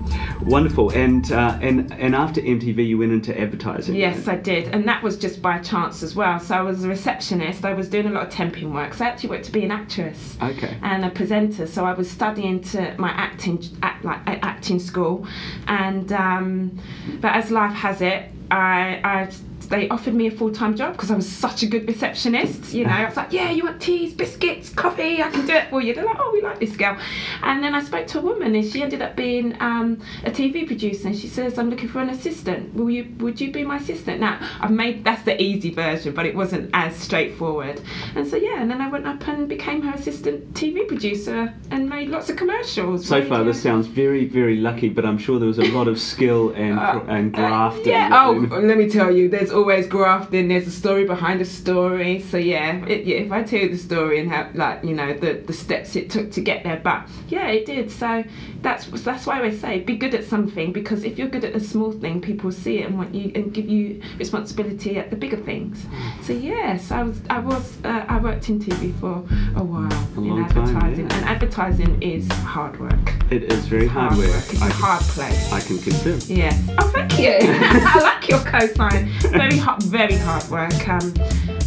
wonderful. 0.42 0.90
And 0.90 1.30
uh, 1.32 1.58
and 1.60 1.92
and 1.94 2.14
after 2.14 2.40
MTV, 2.40 2.86
you 2.86 2.98
went 2.98 3.12
into 3.12 3.38
advertising. 3.38 3.94
Yes, 3.96 4.26
right? 4.26 4.38
I 4.38 4.40
did, 4.40 4.75
and 4.75 4.86
that 4.86 5.02
was 5.02 5.16
just 5.16 5.42
by 5.42 5.58
chance 5.58 6.02
as 6.02 6.14
well. 6.14 6.38
So 6.38 6.54
I 6.54 6.62
was 6.62 6.84
a 6.84 6.88
receptionist. 6.88 7.64
I 7.64 7.75
was 7.75 7.88
doing 7.88 8.06
a 8.06 8.10
lot 8.10 8.26
of 8.28 8.32
temping 8.32 8.72
work. 8.72 8.94
So 8.94 9.04
I 9.04 9.08
actually 9.08 9.30
worked 9.30 9.46
to 9.46 9.52
be 9.52 9.64
an 9.64 9.70
actress 9.70 10.36
Okay. 10.40 10.76
and 10.82 11.04
a 11.04 11.10
presenter. 11.10 11.66
So 11.66 11.84
I 11.84 11.92
was 11.92 12.10
studying 12.10 12.60
to 12.64 12.94
my 12.98 13.10
acting, 13.10 13.62
act, 13.82 14.04
like 14.04 14.20
acting 14.26 14.78
school, 14.78 15.26
and 15.66 16.12
um, 16.12 16.78
but 17.20 17.34
as 17.34 17.50
life 17.50 17.75
has 17.75 18.00
it, 18.00 18.30
I, 18.50 19.00
I 19.04 19.30
they 19.69 19.88
offered 19.88 20.15
me 20.15 20.26
a 20.26 20.31
full 20.31 20.50
time 20.53 20.76
job 20.76 20.93
because 20.93 21.11
I 21.11 21.17
was 21.17 21.29
such 21.29 21.62
a 21.62 21.67
good 21.67 21.87
receptionist. 21.87 22.73
You 22.73 22.85
know, 22.85 22.91
I 22.91 23.05
was 23.05 23.17
like, 23.17 23.32
yeah, 23.32 23.50
you 23.50 23.65
want 23.65 23.81
teas, 23.81 24.15
biscuits, 24.15 24.70
coffee? 24.70 25.23
I 25.23 25.31
can 25.31 25.47
do 25.47 25.53
it 25.55 25.69
for 25.70 25.81
you. 25.81 25.94
They're 25.94 26.05
like, 26.05 26.17
oh, 26.19 26.31
we 26.32 26.41
like 26.43 26.59
this 26.61 26.76
girl. 26.76 26.97
And 27.43 27.62
then 27.62 27.75
I 27.75 27.82
spoke 27.82 28.06
to 28.09 28.19
a 28.19 28.23
woman, 28.23 28.55
and 28.55 28.65
she 28.65 28.82
ended 28.82 29.03
up 29.03 29.17
being 29.17 29.56
um, 29.61 30.00
a 30.25 30.31
TV 30.31 30.67
producer. 30.67 31.09
And 31.09 31.17
she 31.19 31.29
says, 31.29 31.59
I'm 31.59 31.70
looking 31.70 31.88
for 31.88 32.00
an 32.00 32.11
assistant. 32.11 32.75
Will 32.75 32.91
you? 32.91 33.15
Would 33.19 33.41
you 33.41 33.50
be 33.53 33.65
my 33.65 33.76
assistant? 33.76 34.20
Now 34.20 34.38
I've 34.61 34.70
made 34.70 35.05
that's 35.05 35.23
the 35.23 35.41
easy 35.41 35.71
version, 35.71 36.14
but 36.14 36.26
it 36.26 36.35
wasn't 36.35 36.71
as 36.75 36.97
straightforward. 36.97 37.81
And 38.14 38.26
so 38.26 38.37
yeah, 38.37 38.61
and 38.61 38.71
then 38.71 38.81
I 38.81 38.88
went 38.88 39.06
up 39.06 39.26
and 39.29 39.49
became 39.49 39.82
her 39.82 39.94
assistant 39.94 40.55
TV 40.55 40.87
producer 40.87 41.53
and 41.71 41.88
made 41.88 42.09
lots 42.09 42.31
of 42.31 42.37
commercials. 42.37 43.06
So 43.06 43.25
far, 43.25 43.44
this 43.44 43.62
sounds 43.62 43.87
very, 43.87 44.25
very 44.26 44.56
lucky, 44.56 44.88
but 44.88 45.05
I'm 45.05 45.19
sure 45.19 45.38
there 45.38 45.49
was 45.49 45.59
a 45.59 45.71
lot 45.73 45.88
of 45.88 45.99
skill 46.00 46.50
and 46.50 46.79
Uh, 46.79 47.00
and 47.09 47.35
uh, 47.35 47.38
grafting. 47.38 47.88
yeah. 47.93 48.09
Oh, 48.12 48.32
let 48.32 48.79
me 48.79 48.88
tell 48.88 49.11
you, 49.14 49.29
there's 49.29 49.50
always 49.58 49.87
grafting. 49.87 50.49
There's 50.49 50.66
a 50.66 50.70
story 50.70 51.05
behind 51.05 51.40
a 51.40 51.44
story. 51.44 52.20
So 52.20 52.37
yeah, 52.38 52.84
it, 52.87 53.05
yeah, 53.05 53.16
if 53.19 53.32
I 53.32 53.43
tell 53.43 53.60
you 53.60 53.69
the 53.69 53.78
story 53.78 54.20
and 54.20 54.31
how, 54.31 54.49
like, 54.55 54.84
you 54.84 54.94
know, 54.94 55.12
the 55.12 55.34
the 55.46 55.52
steps 55.52 55.96
it 55.96 56.10
took 56.10 56.31
to 56.32 56.40
get 56.40 56.62
there, 56.64 56.81
but 56.82 57.08
yeah, 57.28 57.49
it 57.49 57.66
did. 57.66 57.90
So 57.90 58.25
that's 58.62 58.87
that's 59.02 59.26
why 59.26 59.43
I 59.43 59.50
say 59.50 59.81
be 59.81 59.96
good 59.96 60.14
at 60.14 60.25
something 60.25 60.72
because 60.72 61.05
if 61.05 61.19
you're 61.19 61.28
good 61.28 61.44
at 61.44 61.55
a 61.55 61.60
small 61.60 61.93
thing, 61.93 62.20
people 62.20 62.50
see 62.52 62.78
it 62.78 62.87
and 62.87 62.96
want 62.96 63.14
you 63.14 63.32
and 63.34 63.52
give 63.52 63.69
you 63.69 64.00
responsibility 64.19 64.99
at 64.99 65.10
the 65.10 65.16
bigger 65.16 65.37
things. 65.37 65.84
So 66.22 66.32
yes, 66.32 66.90
I 66.90 67.02
was 67.02 67.20
I 67.28 67.38
was 67.40 67.76
uh, 67.84 68.04
I 68.08 68.19
worked 68.19 68.49
in 68.49 68.61
TV 68.61 68.99
for 69.00 69.16
a 69.61 69.64
while 69.64 69.93
A 69.93 70.20
in 70.20 70.28
long 70.28 70.49
time, 70.49 70.66
advertising, 70.66 71.11
yeah. 71.11 71.16
and 71.16 71.25
advertising 71.26 72.02
is 72.02 72.31
hard 72.32 72.78
work. 72.81 73.14
It 73.31 73.44
is 73.52 73.66
very 73.66 73.84
It's 73.84 73.93
hard, 73.93 74.12
hard 74.12 74.19
work. 74.25 74.34
work. 74.34 74.52
It's 74.52 74.62
a 74.62 74.64
I, 74.64 74.70
hard 74.70 75.02
place. 75.02 75.52
I 75.52 75.61
can 75.61 75.78
confirm. 75.78 76.20
Yes. 76.26 76.56
Oh, 76.78 76.88
thank 76.94 77.19
you. 77.19 77.37
I 77.40 77.99
like 78.02 78.28
your 78.28 78.38
cosign. 78.40 79.02
Very 79.49 79.61
hard, 79.61 79.83
very 79.85 80.17
hard 80.17 80.47
work. 80.50 80.89
Um, 80.89 81.15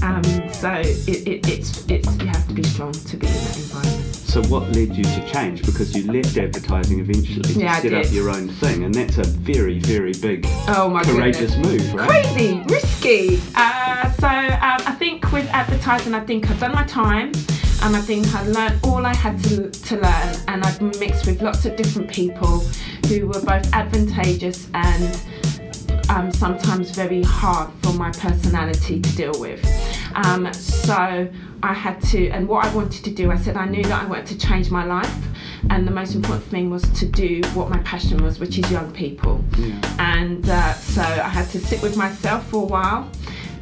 um, 0.04 0.24
so 0.54 0.72
it, 0.72 1.28
it, 1.28 1.50
it's 1.50 1.83
it's 1.88 2.16
you 2.18 2.28
have 2.28 2.48
to 2.48 2.54
be 2.54 2.62
strong 2.62 2.92
to 2.92 3.18
be 3.18 3.25
in 3.25 3.33
that 3.33 3.57
environment. 3.57 4.16
So 4.16 4.44
what 4.44 4.63
led 4.75 4.95
you 4.95 5.04
to 5.04 5.31
change? 5.33 5.66
Because 5.66 5.95
you 5.95 6.12
left 6.12 6.38
advertising 6.38 7.00
eventually 7.00 7.42
to 7.42 7.60
Yeah, 7.60 7.80
set 7.80 7.94
up 7.95 8.12
your 8.12 8.30
own 8.30 8.50
thing, 8.50 8.83
and 8.83 8.94
that's 8.94 9.18
a 9.18 9.24
very, 9.24 9.80
very 9.80 10.13
big, 10.13 10.45
Oh 10.68 10.89
my 10.92 11.04
courageous 11.04 11.56
goodness. 11.56 11.92
move, 11.92 11.94
right? 11.95 12.07
Crazy, 12.28 12.62
risky. 12.69 13.42
Uh, 13.56 14.12
so 14.12 14.28
um, 14.28 14.81
I 14.86 14.95
think 15.00 15.31
with 15.31 15.48
advertising, 15.50 16.13
I 16.13 16.19
think 16.19 16.51
I've 16.51 16.60
done 16.60 16.74
my 16.74 16.83
time. 16.83 17.31
And 17.83 17.95
I 17.95 18.00
think 18.01 18.31
I 18.36 18.45
learned 18.45 18.80
all 18.83 19.04
I 19.07 19.16
had 19.16 19.44
to, 19.45 19.72
to 19.72 19.95
learn, 19.95 20.36
and 20.48 20.63
I've 20.63 20.80
mixed 21.00 21.25
with 21.25 21.42
lots 21.42 21.66
of 21.66 21.75
different 21.75 22.12
people 22.12 22.60
who 23.07 23.25
were 23.25 23.42
both 23.42 23.74
advantageous 23.74 24.68
and 24.75 25.19
um, 26.11 26.31
sometimes 26.31 26.91
very 26.91 27.23
hard 27.23 27.71
for 27.81 27.94
my 27.94 28.11
personality 28.11 28.99
to 28.99 29.15
deal 29.15 29.39
with. 29.39 29.65
Um, 30.13 30.51
so 30.53 31.30
I 31.63 31.73
had 31.73 32.01
to, 32.11 32.30
and 32.30 32.47
what 32.47 32.65
I 32.65 32.75
wanted 32.75 33.03
to 33.06 33.11
do, 33.11 33.31
I 33.31 33.37
said 33.37 33.56
I 33.56 33.65
knew 33.65 33.83
that 33.83 34.03
I 34.03 34.06
wanted 34.06 34.27
to 34.27 34.37
change 34.37 34.69
my 34.69 34.83
life, 34.83 35.15
and 35.69 35.87
the 35.87 35.91
most 35.91 36.15
important 36.15 36.44
thing 36.45 36.69
was 36.69 36.83
to 36.99 37.06
do 37.06 37.41
what 37.53 37.69
my 37.69 37.80
passion 37.80 38.23
was, 38.23 38.39
which 38.39 38.57
is 38.57 38.69
young 38.69 38.91
people. 38.91 39.44
Yeah. 39.57 39.80
And 39.99 40.47
uh, 40.49 40.73
so 40.73 41.01
I 41.01 41.30
had 41.30 41.47
to 41.51 41.59
sit 41.59 41.81
with 41.81 41.95
myself 41.95 42.45
for 42.49 42.63
a 42.63 42.65
while 42.65 43.09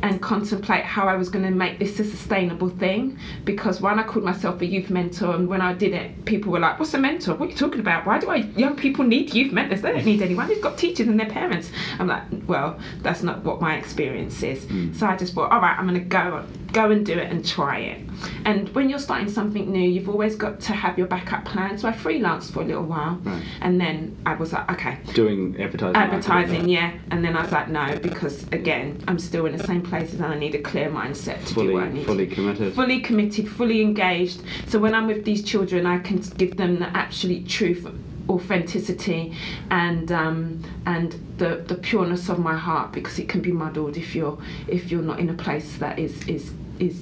and 0.02 0.22
contemplate 0.22 0.84
how 0.84 1.08
I 1.08 1.16
was 1.16 1.30
going 1.30 1.46
to 1.46 1.52
make 1.52 1.80
this 1.80 2.00
a 2.00 2.04
sustainable 2.04 2.70
thing. 2.70 3.18
Because 3.46 3.82
one, 3.82 4.00
I 4.00 4.04
called 4.04 4.26
myself 4.26 4.62
a 4.62 4.66
youth 4.66 4.90
mentor, 4.90 5.36
and 5.36 5.48
when 5.48 5.62
I 5.62 5.74
did 5.74 5.94
it, 5.94 6.26
people 6.26 6.52
were 6.52 6.60
like, 6.60 6.80
"What's 6.80 6.94
a 6.94 6.98
mentor? 6.98 7.36
What 7.36 7.48
are 7.48 7.52
you 7.52 7.58
talking 7.58 7.80
about? 7.80 8.06
Why 8.06 8.20
do 8.20 8.30
I, 8.30 8.38
young 8.58 8.76
people 8.76 9.06
need 9.06 9.34
youth 9.34 9.52
mentors? 9.52 9.82
They 9.82 9.92
don't 9.92 10.06
need 10.06 10.22
anyone. 10.22 10.48
They've 10.48 10.62
got 10.62 10.78
teachers 10.78 11.08
and 11.08 11.20
their 11.20 11.30
parents." 11.30 11.72
I'm 12.00 12.08
like, 12.08 12.24
"Well, 12.48 12.80
that's 13.02 13.24
not 13.24 13.44
what 13.44 13.62
my 13.62 13.76
experience 13.78 14.42
is." 14.44 14.66
Hmm. 14.66 14.94
So 14.94 15.06
I 15.08 15.16
just 15.18 15.34
thought, 15.34 15.52
"All 15.52 15.62
right, 15.62 15.78
I'm 15.78 15.88
going 15.88 16.00
to 16.00 16.06
go 16.06 16.44
go 16.72 16.92
and 16.92 17.04
do 17.06 17.14
it 17.14 17.32
and 17.32 17.46
try 17.46 17.80
it." 17.80 18.02
And 18.46 18.70
when 18.76 18.90
you're 18.90 19.00
starting 19.00 19.30
something 19.30 19.72
new, 19.72 19.90
you've 19.90 20.10
always 20.10 20.36
got 20.36 20.60
to 20.62 20.74
have 20.74 20.98
your 20.98 21.08
backup 21.08 21.46
plan. 21.46 21.78
So 21.78 21.88
I 21.88 21.92
freelanced 21.92 22.52
for 22.52 22.62
a 22.62 22.66
little 22.66 22.84
while, 22.84 23.20
Right. 23.24 23.42
and 23.62 23.80
then 23.82 24.16
I 24.26 24.36
was 24.36 24.54
like, 24.54 24.72
"Okay." 24.72 24.98
Doing 25.14 25.56
advertising. 25.60 25.96
advertising, 25.96 26.50
marketing, 26.52 26.70
yeah. 26.70 26.92
And 27.12 27.24
then 27.24 27.36
I 27.36 27.42
was 27.42 27.52
like, 27.52 27.70
no, 27.70 27.98
because 28.02 28.44
again, 28.52 29.02
I'm 29.08 29.20
still 29.20 29.46
in 29.46 29.58
the 29.58 29.64
same 29.64 29.82
places 29.90 30.16
and 30.22 30.26
I 30.34 30.38
need 30.38 30.56
a 30.56 30.62
clear 30.62 30.90
mindset 30.90 31.46
to 31.48 31.54
do 31.54 31.74
what 31.74 31.84
I 31.84 31.88
Fully, 31.88 31.94
need. 32.00 32.06
fully 32.06 32.28
committed. 32.28 32.74
fully 32.74 33.00
committed, 33.02 33.48
fully 33.50 33.82
engaged. 33.82 34.42
So 34.68 34.80
when 34.80 34.94
I'm 34.94 35.08
with 35.08 35.26
these 35.26 35.44
children, 35.44 35.86
I 35.86 36.00
can 36.00 36.20
give 36.38 36.58
them 36.58 36.80
the 36.80 36.88
absolute 36.98 37.48
truth, 37.48 37.88
authenticity, 38.30 39.34
and 39.70 40.12
um, 40.12 40.64
and 40.86 41.16
the 41.38 41.64
the 41.68 41.76
pureness 41.76 42.30
of 42.30 42.40
my 42.40 42.56
heart 42.56 42.92
because 42.92 43.20
it 43.20 43.28
can 43.28 43.42
be 43.42 43.52
muddled 43.52 43.98
if 43.98 44.16
you're 44.16 44.38
if 44.68 44.92
you're 44.92 45.02
not 45.02 45.20
in 45.20 45.30
a 45.30 45.34
place 45.34 45.78
that 45.78 46.00
is 46.00 46.28
is 46.28 46.52
is 46.80 47.02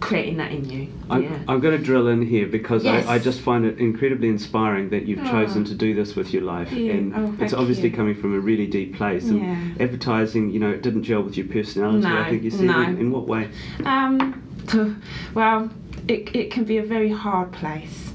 creating 0.00 0.38
that 0.38 0.50
in 0.50 0.68
you. 0.68 0.88
I'm, 1.10 1.22
yeah. 1.22 1.38
I'm 1.46 1.60
going 1.60 1.76
to 1.78 1.82
drill 1.84 2.08
in 2.08 2.22
here 2.22 2.46
because 2.46 2.84
Yes. 2.84 3.06
I, 3.06 3.14
I 3.14 3.18
just 3.18 3.40
find 3.40 3.64
it 3.64 3.78
incredibly 3.78 4.28
inspiring 4.28 4.90
that 4.90 5.06
you've 5.06 5.20
Oh. 5.20 5.30
chosen 5.30 5.64
to 5.66 5.74
do 5.74 5.94
this 5.94 6.16
with 6.16 6.32
your 6.32 6.42
life. 6.42 6.72
Yeah. 6.72 6.92
And 6.94 7.14
Oh, 7.14 7.34
it's 7.38 7.52
obviously 7.52 7.90
you. 7.90 7.94
coming 7.96 8.14
from 8.14 8.34
a 8.34 8.40
really 8.40 8.66
deep 8.66 8.96
place. 8.96 9.28
And 9.28 9.40
Yeah. 9.40 9.60
advertising, 9.78 10.50
you 10.50 10.58
know, 10.58 10.70
it 10.70 10.82
didn't 10.82 11.02
gel 11.04 11.22
with 11.22 11.36
your 11.36 11.46
personality, 11.46 12.06
I 12.06 12.28
think 12.30 12.42
you 12.42 12.50
said. 12.50 12.66
no. 12.66 12.80
In, 12.82 12.98
in 12.98 13.10
what 13.10 13.26
way? 13.28 13.48
Um, 13.84 14.42
well, 15.34 15.70
it, 16.08 16.34
it 16.34 16.50
can 16.50 16.64
be 16.64 16.78
a 16.78 16.82
very 16.82 17.10
hard 17.10 17.52
place, 17.52 18.12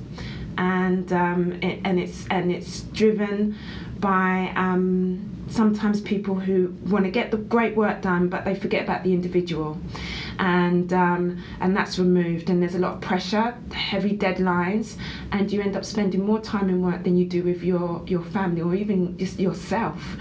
and 0.58 1.12
um, 1.14 1.54
it, 1.62 1.80
and 1.84 2.00
it's 2.00 2.26
and 2.30 2.52
it's 2.52 2.82
driven 2.82 3.56
by 4.00 4.52
um, 4.56 5.20
sometimes 5.50 6.02
people 6.02 6.36
who 6.36 6.76
want 6.88 7.06
to 7.06 7.12
get 7.12 7.32
the 7.32 7.38
great 7.38 7.76
work 7.76 8.02
done, 8.02 8.28
but 8.30 8.44
they 8.46 8.56
forget 8.56 8.84
about 8.84 9.04
the 9.04 9.14
individual, 9.14 9.78
and 10.40 10.92
um, 10.94 11.44
and 11.60 11.76
that's 11.76 11.98
removed. 12.00 12.50
And 12.50 12.62
there's 12.62 12.76
a 12.76 12.80
lot 12.80 12.96
of 12.96 13.02
pressure, 13.02 13.56
heavy 13.72 14.18
deadlines, 14.18 14.98
and 15.32 15.52
you 15.52 15.62
end 15.62 15.76
up 15.76 15.86
spending 15.86 16.26
more 16.26 16.40
time 16.40 16.70
in 16.70 16.82
work 16.82 17.04
than 17.04 17.18
you 17.18 17.26
do 17.26 17.44
with 17.44 17.64
your 17.64 18.04
your 18.08 18.22
family 18.22 18.62
or 18.62 18.76
even 18.76 19.18
just 19.18 19.40
yourself. 19.40 20.18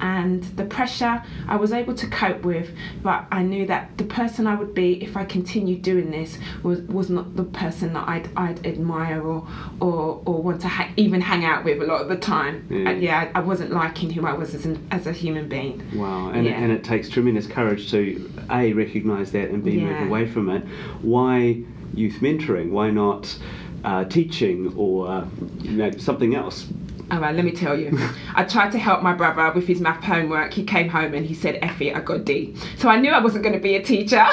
And 0.00 0.44
the 0.56 0.64
pressure 0.64 1.22
I 1.48 1.56
was 1.56 1.72
able 1.72 1.94
to 1.94 2.06
cope 2.08 2.42
with, 2.42 2.70
but 3.02 3.26
I 3.32 3.42
knew 3.42 3.66
that 3.66 3.96
the 3.98 4.04
person 4.04 4.46
I 4.46 4.54
would 4.54 4.74
be 4.74 5.02
if 5.02 5.16
I 5.16 5.24
continued 5.24 5.82
doing 5.82 6.10
this 6.10 6.38
was 6.62 6.80
was 6.82 7.10
not 7.10 7.36
the 7.36 7.44
person 7.44 7.92
that 7.94 8.08
I'd 8.08 8.28
I'd 8.36 8.64
admire 8.66 9.20
or 9.22 9.46
or, 9.80 10.22
or 10.24 10.42
want 10.42 10.60
to 10.62 10.68
ha- 10.68 10.90
even 10.96 11.20
hang 11.20 11.44
out 11.44 11.64
with 11.64 11.82
a 11.82 11.84
lot 11.86 12.00
of 12.00 12.08
the 12.08 12.16
time. 12.16 12.66
Yeah. 12.70 12.90
Uh, 12.90 12.92
yeah, 12.92 13.30
I, 13.34 13.38
I 13.38 13.42
wasn't 13.42 13.72
liking 13.72 14.10
who 14.10 14.26
I 14.26 14.32
was 14.32 14.54
as 14.54 14.64
an, 14.66 14.86
as 14.90 15.06
a 15.06 15.12
human 15.12 15.48
being. 15.48 15.82
Wow, 15.98 16.30
and, 16.30 16.44
Yeah. 16.46 16.52
and 16.52 16.72
it 16.72 16.84
takes 16.84 17.08
tremendous 17.08 17.46
courage 17.46 17.90
to 17.90 18.30
a 18.50 18.72
recognise 18.72 19.32
that 19.32 19.50
and 19.58 19.64
b 19.64 19.78
Yeah. 19.78 20.00
move 20.00 20.08
away 20.08 20.26
from 20.26 20.48
it. 20.50 20.62
Why 21.02 21.62
youth 21.94 22.20
mentoring? 22.20 22.70
Why 22.70 22.90
not 22.90 23.36
uh, 23.84 24.04
teaching 24.04 24.72
or 24.76 25.08
uh, 25.08 25.26
you 25.60 25.72
know, 25.72 25.90
something 25.98 26.34
else? 26.34 26.66
All 27.10 27.20
right, 27.20 27.34
let 27.34 27.44
me 27.44 27.52
tell 27.52 27.78
you. 27.78 27.98
I 28.34 28.44
tried 28.44 28.70
to 28.72 28.78
help 28.78 29.02
my 29.02 29.14
brother 29.14 29.50
with 29.54 29.66
his 29.66 29.80
math 29.80 30.04
homework. 30.04 30.52
He 30.52 30.62
came 30.62 30.90
home 30.90 31.14
and 31.14 31.24
he 31.24 31.32
said, 31.34 31.58
Effie, 31.62 31.94
I 31.94 32.00
got 32.00 32.24
D. 32.26 32.54
So 32.76 32.90
I 32.90 32.96
knew 33.00 33.10
I 33.12 33.18
wasn't 33.18 33.44
going 33.44 33.54
to 33.54 33.60
be 33.60 33.76
a 33.76 33.82
teacher. 33.82 34.16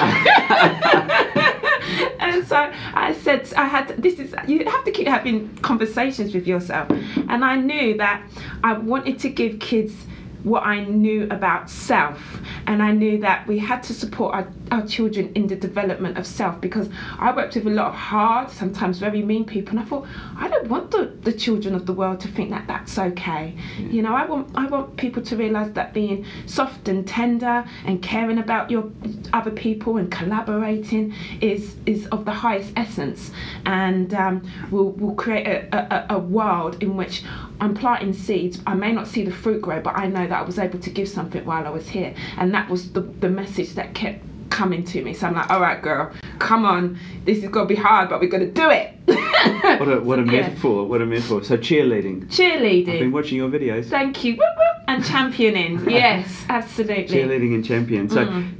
and 2.20 2.46
so 2.46 2.70
I 2.94 3.14
said, 3.24 3.52
I 3.56 3.66
had, 3.66 3.96
this 3.98 4.20
is, 4.20 4.36
you 4.46 4.66
have 4.66 4.84
to 4.84 4.92
keep 4.92 5.08
having 5.08 5.56
conversations 5.58 6.34
with 6.34 6.48
yourself. 6.48 6.90
And 7.30 7.46
I 7.46 7.56
knew 7.56 7.96
that 7.98 8.22
I 8.62 8.74
wanted 8.74 9.20
to 9.20 9.30
give 9.30 9.60
kids 9.60 9.94
what 10.46 10.64
I 10.64 10.84
knew 10.86 11.24
about 11.30 11.70
self. 11.70 12.20
And 12.68 12.82
I 12.82 12.92
knew 12.92 13.20
that 13.20 13.46
we 13.48 13.60
had 13.60 13.84
to 13.84 13.94
support 13.94 14.34
our, 14.34 14.48
our 14.72 14.88
children 14.88 15.32
in 15.36 15.48
the 15.48 15.56
development 15.56 16.18
of 16.18 16.26
self 16.26 16.62
because 16.62 16.90
I 17.20 17.36
worked 17.36 17.56
with 17.56 17.68
a 17.68 17.70
lot 17.70 17.88
of 17.88 17.96
hard, 17.96 18.50
sometimes 18.50 19.00
very 19.00 19.22
mean 19.22 19.46
people. 19.46 19.72
And 19.72 19.80
I 19.80 19.84
thought, 19.84 20.08
I 20.38 20.48
don't 20.48 20.68
want 20.68 20.92
the, 20.92 21.14
the 21.22 21.34
children 21.34 21.76
of 21.76 21.86
the 21.86 21.94
world 21.94 22.20
to 22.22 22.28
think 22.30 22.50
that 22.52 22.68
that's 22.68 22.98
okay. 22.98 23.56
You 23.78 24.02
know, 24.02 24.16
I 24.16 24.26
want, 24.26 24.50
I 24.56 24.68
want 24.68 24.96
people 24.98 25.22
to 25.24 25.36
realize 25.36 25.74
that 25.74 25.94
being 25.94 26.26
soft 26.46 26.88
and 26.88 27.08
tender 27.08 27.66
and 27.86 28.02
caring 28.02 28.38
about 28.38 28.72
your 28.72 28.90
other 29.34 29.52
people 29.52 29.98
and 29.98 30.10
collaborating 30.12 31.14
is, 31.42 31.76
is 31.86 32.08
of 32.08 32.26
the 32.26 32.32
highest 32.34 32.72
essence. 32.76 33.32
And 33.66 34.14
um, 34.14 34.50
will 34.72 34.92
will 34.92 35.16
create 35.16 35.48
a, 35.48 36.12
a, 36.12 36.16
a 36.16 36.20
world 36.20 36.82
in 36.82 36.96
which 36.98 37.24
I'm 37.62 37.74
planting 37.74 38.14
seeds. 38.14 38.60
I 38.68 38.74
may 38.74 38.92
not 38.92 39.08
see 39.08 39.24
the 39.24 39.32
fruit 39.32 39.62
grow, 39.62 39.82
but 39.82 39.98
I 39.98 40.08
know 40.08 40.28
that 40.28 40.40
I 40.40 40.42
was 40.44 40.60
able 40.60 40.80
to 40.80 40.90
give 40.90 41.08
something 41.08 41.46
while 41.46 41.66
I 41.66 41.70
was 41.70 41.88
here. 41.88 42.14
And 42.38 42.54
that 42.54 42.70
was 42.70 42.92
the, 42.92 43.02
the 43.02 43.30
message 43.30 43.74
that 43.76 43.94
kept 43.94 44.22
coming 44.50 44.84
to 44.86 45.04
me. 45.04 45.14
So 45.14 45.28
I'm 45.28 45.34
like, 45.36 45.50
all 45.50 45.60
right, 45.62 45.82
girl, 45.82 46.12
come 46.40 46.66
on. 46.66 46.98
This 47.26 47.40
is 47.44 47.50
going 47.50 47.68
to 47.68 47.74
be 47.74 47.80
hard, 47.80 48.10
but 48.10 48.20
we're 48.20 48.30
going 48.30 48.46
to 48.46 48.52
do 48.52 48.70
it. 48.70 48.94
What 49.46 49.88
a, 49.90 50.00
what 50.02 50.20
a 50.20 50.24
Yeah. 50.24 50.42
metaphor! 50.42 50.86
What 50.88 51.02
a 51.02 51.06
metaphor! 51.06 51.44
So 51.44 51.56
cheerleading. 51.58 52.26
Cheerleading. 52.28 52.94
I've 52.94 53.00
been 53.00 53.12
watching 53.12 53.38
your 53.38 53.50
videos. 53.50 53.86
Thank 53.86 54.24
you. 54.24 54.38
And 54.88 55.04
championing. 55.06 55.84
Yes, 55.90 56.46
absolutely. 56.50 57.16
Cheerleading 57.16 57.54
and 57.56 57.66
champion. 57.66 58.10
So. 58.10 58.26
Mm. 58.26 58.52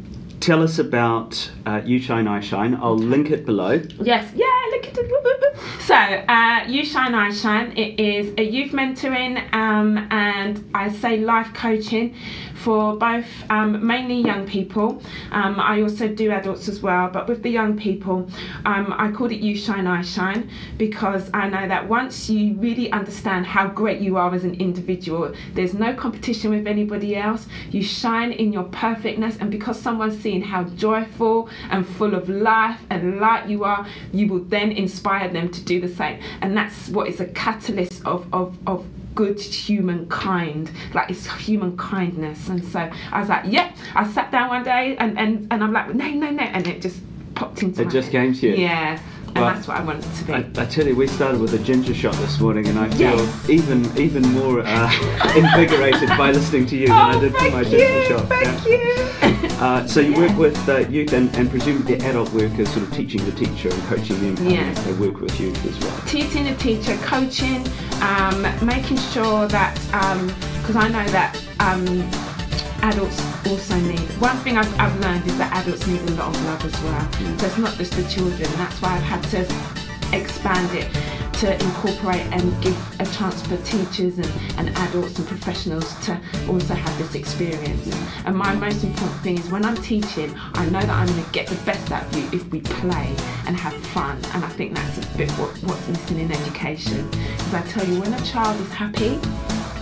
Tell 0.42 0.62
us 0.62 0.78
about 0.78 1.52
uh, 1.66 1.82
You 1.84 2.00
Shine, 2.00 2.28
I 2.28 2.40
Shine. 2.40 2.76
I'll 2.76 2.98
link 2.98 3.32
it 3.32 3.48
below. 3.48 3.82
Yes, 4.00 4.32
yeah, 4.36 4.46
So, 5.86 5.94
uh, 5.94 6.66
You 6.68 6.84
Shine, 6.84 7.14
I 7.14 7.32
Shine. 7.32 7.72
It 7.78 8.00
is 8.00 8.34
a 8.38 8.44
youth 8.44 8.72
mentoring 8.72 9.38
um, 9.54 10.08
and 10.10 10.68
I 10.74 10.92
say 10.92 11.20
life 11.20 11.54
coaching 11.54 12.16
for 12.56 12.96
both 12.98 13.28
um, 13.52 13.86
mainly 13.86 14.16
young 14.16 14.48
people. 14.48 15.04
Um, 15.32 15.60
I 15.60 15.84
also 15.84 16.08
do 16.08 16.32
adults 16.32 16.68
as 16.68 16.82
well, 16.82 17.10
but 17.12 17.28
with 17.28 17.44
the 17.44 17.52
young 17.52 17.78
people, 17.78 18.28
um, 18.66 18.96
I 18.98 19.12
called 19.12 19.32
it 19.32 19.40
You 19.40 19.56
Shine, 19.56 19.86
I 19.86 20.02
Shine 20.02 20.50
because 20.80 21.30
I 21.36 21.48
know 21.48 21.68
that 21.68 21.88
once 21.88 22.28
you 22.28 22.56
really 22.56 22.92
understand 22.92 23.46
how 23.46 23.68
great 23.68 24.02
you 24.02 24.18
are 24.18 24.34
as 24.34 24.44
an 24.44 24.56
individual, 24.56 25.32
there's 25.54 25.76
no 25.76 25.94
competition 25.94 26.50
with 26.50 26.66
anybody 26.66 27.16
else. 27.16 27.46
You 27.70 27.84
shine 27.84 28.32
in 28.32 28.52
your 28.52 28.64
perfectness, 28.64 29.38
and 29.40 29.52
because 29.52 29.80
someone's 29.80 30.20
seeing 30.20 30.42
how 30.42 30.64
joyful 30.64 31.50
and 31.70 31.88
full 31.88 32.16
of 32.16 32.28
life 32.30 32.80
and 32.90 33.20
light 33.20 33.48
you 33.48 33.64
are, 33.64 33.86
you 34.12 34.28
will 34.28 34.44
then 34.46 34.65
inspire 34.72 35.30
them 35.30 35.50
to 35.50 35.62
do 35.64 35.80
the 35.82 35.90
same. 35.90 36.20
And 36.42 36.56
that's 36.56 36.90
what 36.90 37.08
is 37.08 37.20
a 37.20 37.26
catalyst 37.28 38.06
of, 38.06 38.32
of, 38.34 38.58
of 38.68 38.86
good 39.16 39.40
humankind 39.40 40.70
like 40.94 41.10
it's 41.10 41.26
human 41.38 41.78
kindness 41.78 42.50
and 42.50 42.62
so 42.66 42.92
i 43.14 43.20
was 43.22 43.30
like 43.30 43.46
yep 43.48 43.74
i 43.96 44.06
sat 44.12 44.30
down 44.30 44.50
one 44.50 44.62
day 44.62 44.98
and 44.98 45.18
and, 45.18 45.48
and 45.52 45.64
i'm 45.64 45.72
like 45.72 45.94
no 45.96 46.06
no 46.10 46.30
no 46.32 46.44
and 46.44 46.68
it 46.68 46.82
just 46.82 47.00
popped 47.34 47.64
into 47.64 47.82
It 47.82 47.86
my 47.86 47.92
just 47.92 48.12
head. 48.12 48.24
came 48.24 48.34
to 48.34 48.48
you. 48.50 48.56
yeah 48.56 49.00
and 49.28 49.36
Well, 49.36 49.54
that's 49.54 49.70
what 49.70 49.78
i 49.78 49.84
wanted 49.84 50.14
to 50.16 50.24
be 50.26 50.34
I, 50.34 50.40
I 50.62 50.66
tell 50.66 50.86
you, 50.86 50.98
we 50.98 51.08
started 51.08 51.40
with 51.40 51.54
a 51.54 51.60
ginger 51.60 51.94
shot 51.94 52.14
this 52.16 52.42
morning, 52.42 52.68
and 52.68 52.78
I 52.78 52.90
feel 52.90 53.16
Yes. 53.18 53.50
even 53.50 53.98
even 53.98 54.24
more 54.34 54.60
uh, 54.66 54.92
invigorated 55.38 56.10
by 56.18 56.32
listening 56.32 56.66
to 56.68 56.76
you 56.76 56.88
than 56.88 56.98
I 56.98 57.16
oh 57.16 57.20
did 57.22 57.34
for 57.36 57.52
my 57.52 57.62
you 57.62 57.70
ginger 57.70 58.06
shot. 58.06 58.28
thank 58.28 58.66
yeah. 58.68 58.70
you 58.70 59.25
Uh, 59.60 59.88
so 59.88 60.00
you 60.02 60.12
Yeah. 60.12 60.20
work 60.28 60.38
with 60.38 60.70
uh, 60.70 60.78
youth 60.90 61.14
and, 61.14 61.34
and 61.38 61.50
presumably 61.50 61.96
adult 62.02 62.30
workers, 62.34 62.70
sort 62.70 62.84
of 62.84 62.94
teaching 62.94 63.24
the 63.26 63.32
teacher 63.32 63.70
and 63.70 63.82
coaching 63.84 64.20
them. 64.22 64.36
how 64.38 64.52
Yes. 64.52 64.84
They 64.84 64.94
work 64.94 65.22
with 65.22 65.40
youth 65.40 65.66
as 65.66 65.80
well. 65.80 66.02
teaching 66.08 66.44
the 66.46 66.56
teacher, 66.56 66.98
coaching, 67.04 67.66
um, 68.02 68.42
making 68.66 68.98
sure 68.98 69.48
that 69.48 69.74
because 70.62 70.76
I 70.76 70.90
know 70.90 71.06
that 71.12 71.40
um, 71.60 71.86
adults 72.84 73.22
also 73.48 73.76
need. 73.80 74.00
One 74.20 74.36
thing 74.38 74.58
I've, 74.58 74.80
I've 74.80 75.00
learned 75.00 75.26
is 75.26 75.38
that 75.38 75.54
adults 75.54 75.88
need 75.88 76.02
a 76.02 76.12
lot 76.14 76.36
of 76.36 76.46
love 76.46 76.66
as 76.66 76.82
well. 76.84 77.12
So 77.38 77.46
it's 77.48 77.58
not 77.58 77.76
just 77.78 77.94
the 77.94 78.04
children. 78.10 78.50
That's 78.58 78.82
why 78.82 78.96
I've 78.96 79.04
had 79.04 79.24
to 79.32 79.42
expand 80.16 80.70
it 80.78 80.88
to 81.40 81.54
incorporate 81.54 82.22
and 82.32 82.64
give 82.64 83.02
a 83.02 83.06
chance 83.06 83.46
for 83.46 83.58
teachers 83.58 84.18
and, 84.18 84.32
and 84.58 84.70
adults 84.78 85.20
and 85.20 85.28
professionals 85.28 85.94
to 86.06 86.20
also 86.48 86.74
have 86.74 86.98
this 86.98 87.16
experience. 87.16 87.94
And 88.26 88.36
my 88.36 88.56
most 88.56 88.84
important 88.84 89.20
thing 89.22 89.38
is 89.38 89.50
when 89.50 89.66
I'm 89.66 89.76
teaching, 89.78 90.34
I 90.54 90.66
know 90.66 90.80
that 90.80 90.90
I'm 90.90 91.08
going 91.08 91.24
to 91.24 91.32
get 91.32 91.48
the 91.48 91.64
best 91.66 91.92
out 91.92 92.06
of 92.06 92.18
you 92.18 92.40
if 92.40 92.50
we 92.52 92.62
play 92.62 93.16
and 93.48 93.56
have 93.56 93.74
fun. 93.88 94.18
And 94.34 94.46
I 94.46 94.50
think 94.50 94.76
that's 94.76 94.98
a 94.98 95.18
bit 95.18 95.30
what, 95.32 95.52
what's 95.64 95.88
missing 95.88 96.20
in 96.20 96.32
education. 96.32 97.10
Because 97.10 97.54
I 97.54 97.62
tell 97.64 97.86
you, 97.86 98.00
when 98.00 98.14
a 98.14 98.22
child 98.26 98.60
is 98.62 98.72
happy, 98.72 99.20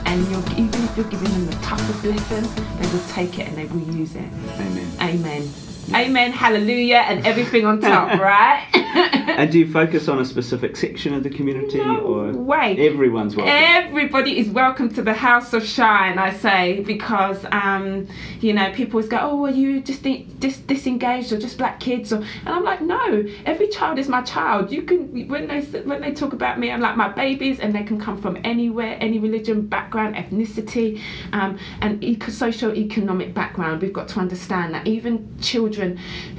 and 0.05 0.29
you're, 0.29 0.41
even 0.59 0.83
if 0.83 0.97
you're 0.97 1.09
giving 1.09 1.29
them 1.29 1.45
the 1.45 1.55
toughest 1.57 2.03
lesson, 2.03 2.43
they 2.79 2.87
will 2.91 3.07
take 3.09 3.39
it 3.39 3.47
and 3.47 3.57
they 3.57 3.65
will 3.65 3.95
use 3.95 4.15
it. 4.15 4.29
Amen. 4.59 4.87
Amen. 4.99 5.72
Amen, 5.91 6.31
hallelujah, 6.31 7.03
and 7.07 7.25
everything 7.25 7.65
on 7.65 7.79
top, 7.79 8.19
right? 8.19 8.67
And 8.73 9.51
do 9.51 9.59
you 9.59 9.71
focus 9.71 10.07
on 10.07 10.19
a 10.19 10.25
specific 10.25 10.75
section 10.75 11.13
of 11.13 11.23
the 11.23 11.29
community, 11.29 11.77
No 11.77 11.97
or 11.99 12.31
way. 12.31 12.75
everyone's 12.87 13.35
welcome? 13.35 13.53
Everybody 13.55 14.39
is 14.39 14.49
welcome 14.49 14.91
to 14.93 15.01
the 15.03 15.13
House 15.13 15.53
of 15.53 15.63
Shine, 15.65 16.17
I 16.17 16.33
say, 16.33 16.81
because 16.81 17.45
um, 17.51 18.07
you 18.39 18.53
know 18.53 18.71
people 18.71 18.97
always 18.97 19.09
go, 19.09 19.17
"Oh, 19.21 19.45
are 19.45 19.51
you 19.51 19.81
just 19.81 20.03
dis- 20.03 20.57
disengaged 20.59 21.31
or 21.31 21.37
just 21.39 21.57
black 21.57 21.79
kids?" 21.79 22.11
Or, 22.13 22.17
and 22.17 22.49
I'm 22.49 22.63
like, 22.63 22.81
"No, 22.81 23.23
every 23.45 23.67
child 23.67 23.99
is 23.99 24.07
my 24.07 24.21
child. 24.21 24.71
You 24.71 24.83
can 24.83 25.27
when 25.27 25.47
they 25.47 25.61
when 25.81 26.01
they 26.01 26.11
talk 26.13 26.33
about 26.33 26.59
me, 26.59 26.71
I'm 26.71 26.81
like 26.81 26.95
my 26.97 27.09
babies, 27.09 27.59
and 27.59 27.73
they 27.73 27.83
can 27.83 27.99
come 27.99 28.19
from 28.21 28.37
anywhere, 28.43 28.97
any 28.99 29.19
religion, 29.19 29.67
background, 29.67 30.15
ethnicity, 30.15 31.01
um, 31.33 31.59
and 31.81 32.03
eco- 32.03 32.31
social 32.31 32.73
economic 32.73 33.33
background. 33.33 33.81
We've 33.81 33.93
got 33.93 34.07
to 34.09 34.19
understand 34.19 34.73
that 34.73 34.87
even 34.87 35.35
children 35.39 35.72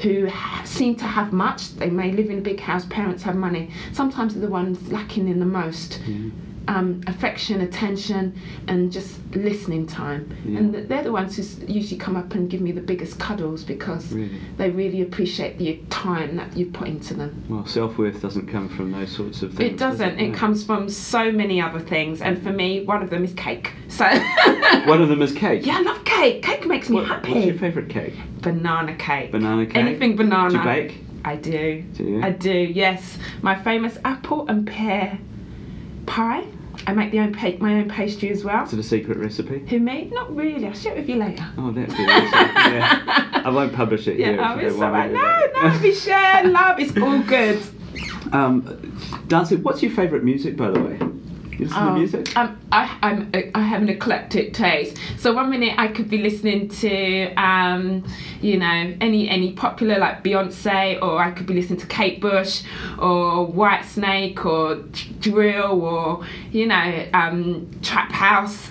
who 0.02 0.28
ha- 0.28 0.62
seem 0.64 0.96
to 0.96 1.04
have 1.04 1.32
much, 1.32 1.74
they 1.76 1.90
may 1.90 2.12
live 2.12 2.30
in 2.30 2.38
a 2.38 2.42
big 2.42 2.60
house, 2.60 2.84
parents 2.86 3.22
have 3.22 3.36
money. 3.36 3.70
Sometimes 3.92 4.34
they're 4.34 4.42
the 4.42 4.48
ones 4.48 4.90
lacking 4.90 5.28
in 5.28 5.38
the 5.40 5.46
most 5.46 6.00
mm. 6.04 6.30
Um, 6.68 7.00
affection, 7.06 7.60
attention, 7.60 8.34
and 8.68 8.90
just 8.92 9.18
listening 9.34 9.86
time. 9.86 10.34
Yeah. 10.44 10.58
And 10.58 10.74
they're 10.74 11.02
the 11.02 11.12
ones 11.12 11.36
who 11.36 11.66
usually 11.72 11.98
come 11.98 12.16
up 12.16 12.34
and 12.34 12.48
give 12.48 12.60
me 12.60 12.72
the 12.72 12.80
biggest 12.80 13.18
cuddles 13.18 13.64
because 13.64 14.10
Really? 14.12 14.40
they 14.56 14.70
really 14.70 15.02
appreciate 15.02 15.58
the 15.58 15.78
time 15.90 16.36
that 16.36 16.56
you 16.56 16.66
put 16.66 16.88
into 16.88 17.14
them. 17.14 17.44
Well, 17.48 17.66
self 17.66 17.98
worth 17.98 18.22
doesn't 18.22 18.46
come 18.48 18.68
from 18.68 18.92
those 18.92 19.10
sorts 19.14 19.42
of 19.42 19.52
things. 19.54 19.72
It 19.72 19.78
doesn't. 19.78 20.18
It 20.18 20.30
No. 20.30 20.34
comes 20.38 20.64
from 20.64 20.88
so 20.88 21.30
many 21.30 21.60
other 21.60 21.80
things, 21.80 22.22
and 22.22 22.42
for 22.42 22.52
me, 22.52 22.84
one 22.84 23.02
of 23.02 23.10
them 23.10 23.24
is 23.24 23.32
cake. 23.34 23.72
So. 23.88 24.04
One 24.86 25.00
of 25.00 25.08
them 25.08 25.22
is 25.22 25.32
cake. 25.32 25.64
Yeah, 25.64 25.78
I 25.78 25.82
love 25.82 26.04
cake. 26.04 26.42
Cake 26.42 26.66
makes 26.66 26.90
me 26.90 26.96
What- 26.96 27.06
happy. 27.06 27.32
what's 27.32 27.46
your 27.46 27.54
favourite 27.54 27.88
cake? 27.88 28.14
Banana 28.42 28.94
cake. 28.96 29.30
Banana 29.32 29.64
cake. 29.66 29.76
Anything 29.76 30.16
banana. 30.16 30.50
Do 30.50 30.56
you 30.58 30.62
bake? 30.64 31.00
I 31.24 31.36
do. 31.36 31.82
Do 31.94 32.04
you? 32.04 32.22
I 32.22 32.30
do, 32.30 32.52
yes. 32.52 33.16
My 33.40 33.54
famous 33.54 33.96
apple 34.04 34.46
and 34.48 34.66
pear 34.66 35.18
pie. 36.06 36.44
I 36.86 36.92
make 36.92 37.10
the 37.12 37.20
own 37.20 37.32
pa- 37.32 37.52
my 37.60 37.74
own 37.74 37.88
pastry 37.88 38.30
as 38.30 38.44
well. 38.44 38.64
Is 38.64 38.72
it 38.72 38.78
a 38.78 38.82
secret 38.82 39.18
recipe? 39.18 39.60
Who 39.68 39.80
me? 39.80 40.10
Not 40.12 40.34
really. 40.34 40.66
I'll 40.66 40.74
share 40.74 40.92
it 40.94 40.98
with 40.98 41.08
you 41.08 41.16
later. 41.16 41.46
Oh, 41.56 41.70
that'd 41.70 41.88
be 41.96 42.04
awesome. 42.04 42.74
yeah. 42.74 43.42
I 43.44 43.50
won't 43.50 43.72
publish 43.72 44.06
it 44.08 44.16
here. 44.18 44.34
Yeah, 44.36 44.52
oh, 44.52 44.56
if 44.56 44.62
you 44.62 44.68
it's 44.68 44.76
want 44.76 44.94
alright. 44.94 45.12
No, 45.12 45.68
no, 45.70 45.78
we 45.82 45.94
share 45.94 46.44
love. 46.44 46.78
It's 46.80 46.96
all 46.98 47.18
good. 47.22 47.60
Um, 48.32 48.98
Darcy, 49.28 49.54
what's 49.56 49.80
your 49.80 49.92
favourite 49.92 50.24
music, 50.24 50.56
by 50.56 50.70
the 50.70 50.80
way? 50.80 50.98
Listen 51.58 51.76
to 51.76 51.90
Oh, 51.90 51.94
music? 51.94 52.36
Um, 52.36 52.58
I, 52.72 52.98
I'm, 53.02 53.30
I 53.54 53.60
have 53.60 53.82
an 53.82 53.88
eclectic 53.88 54.52
taste. 54.52 54.96
So 55.18 55.32
one 55.32 55.50
minute 55.50 55.74
I 55.78 55.88
could 55.88 56.08
be 56.08 56.18
listening 56.18 56.68
to, 56.68 57.34
um, 57.34 58.04
you 58.40 58.58
know, 58.58 58.94
any 59.00 59.28
any 59.28 59.52
popular 59.52 59.98
like 59.98 60.24
Beyonce, 60.24 61.00
or 61.02 61.22
I 61.22 61.30
could 61.30 61.46
be 61.46 61.54
listening 61.54 61.80
to 61.80 61.86
Kate 61.86 62.20
Bush, 62.20 62.62
or 62.98 63.46
Whitesnake, 63.48 64.44
or 64.44 64.76
drill, 65.20 65.80
or 65.82 66.24
you 66.50 66.66
know, 66.66 67.06
um, 67.14 67.70
trap 67.82 68.10
house. 68.12 68.70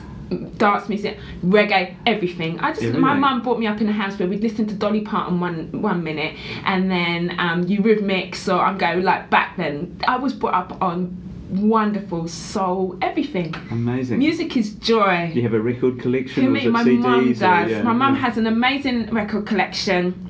Dance 0.57 0.89
music, 0.89 1.19
reggae, 1.45 1.95
everything. 2.07 2.59
I 2.59 2.73
just 2.73 2.97
my 2.97 3.13
mum 3.13 3.43
brought 3.43 3.59
me 3.59 3.67
up 3.67 3.81
in 3.81 3.89
a 3.89 3.91
house 3.91 4.17
where 4.17 4.27
we'd 4.27 4.41
listen 4.41 4.65
to 4.65 4.73
Dolly 4.73 5.01
Parton 5.01 5.39
one 5.39 5.69
one 5.79 6.03
minute, 6.03 6.35
and 6.65 6.89
then 6.89 7.35
um, 7.37 7.65
Eurythmics. 7.65 8.35
So 8.37 8.57
I'm 8.59 8.79
going 8.79 9.03
like 9.03 9.29
back 9.29 9.57
then. 9.57 9.99
I 10.07 10.17
was 10.17 10.33
brought 10.33 10.55
up 10.55 10.81
on 10.81 11.15
wonderful 11.61 12.27
soul, 12.27 12.97
everything. 13.01 13.53
Amazing. 13.71 14.19
Music 14.19 14.55
is 14.57 14.73
joy. 14.75 15.29
Do 15.33 15.39
you 15.39 15.43
have 15.43 15.53
a 15.53 15.59
record 15.59 15.99
collection? 15.99 16.43
For 16.43 16.49
or 16.49 16.51
me, 16.51 16.67
my 16.67 16.83
CDs 16.83 16.99
mum 16.99 17.29
or- 17.29 17.33
does. 17.33 17.71
yeah, 17.71 17.81
my 17.83 17.93
mum 17.93 18.15
yeah. 18.15 18.21
has 18.21 18.37
an 18.37 18.47
amazing 18.47 19.09
record 19.11 19.45
collection. 19.45 20.29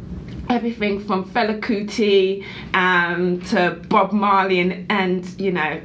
Everything 0.50 1.00
from 1.00 1.24
Fela 1.24 1.60
Kuti 1.60 2.46
um, 2.74 3.40
to 3.44 3.82
Bob 3.88 4.12
Marley 4.12 4.60
and, 4.60 4.86
and 4.92 5.40
you 5.40 5.52
know 5.52 5.82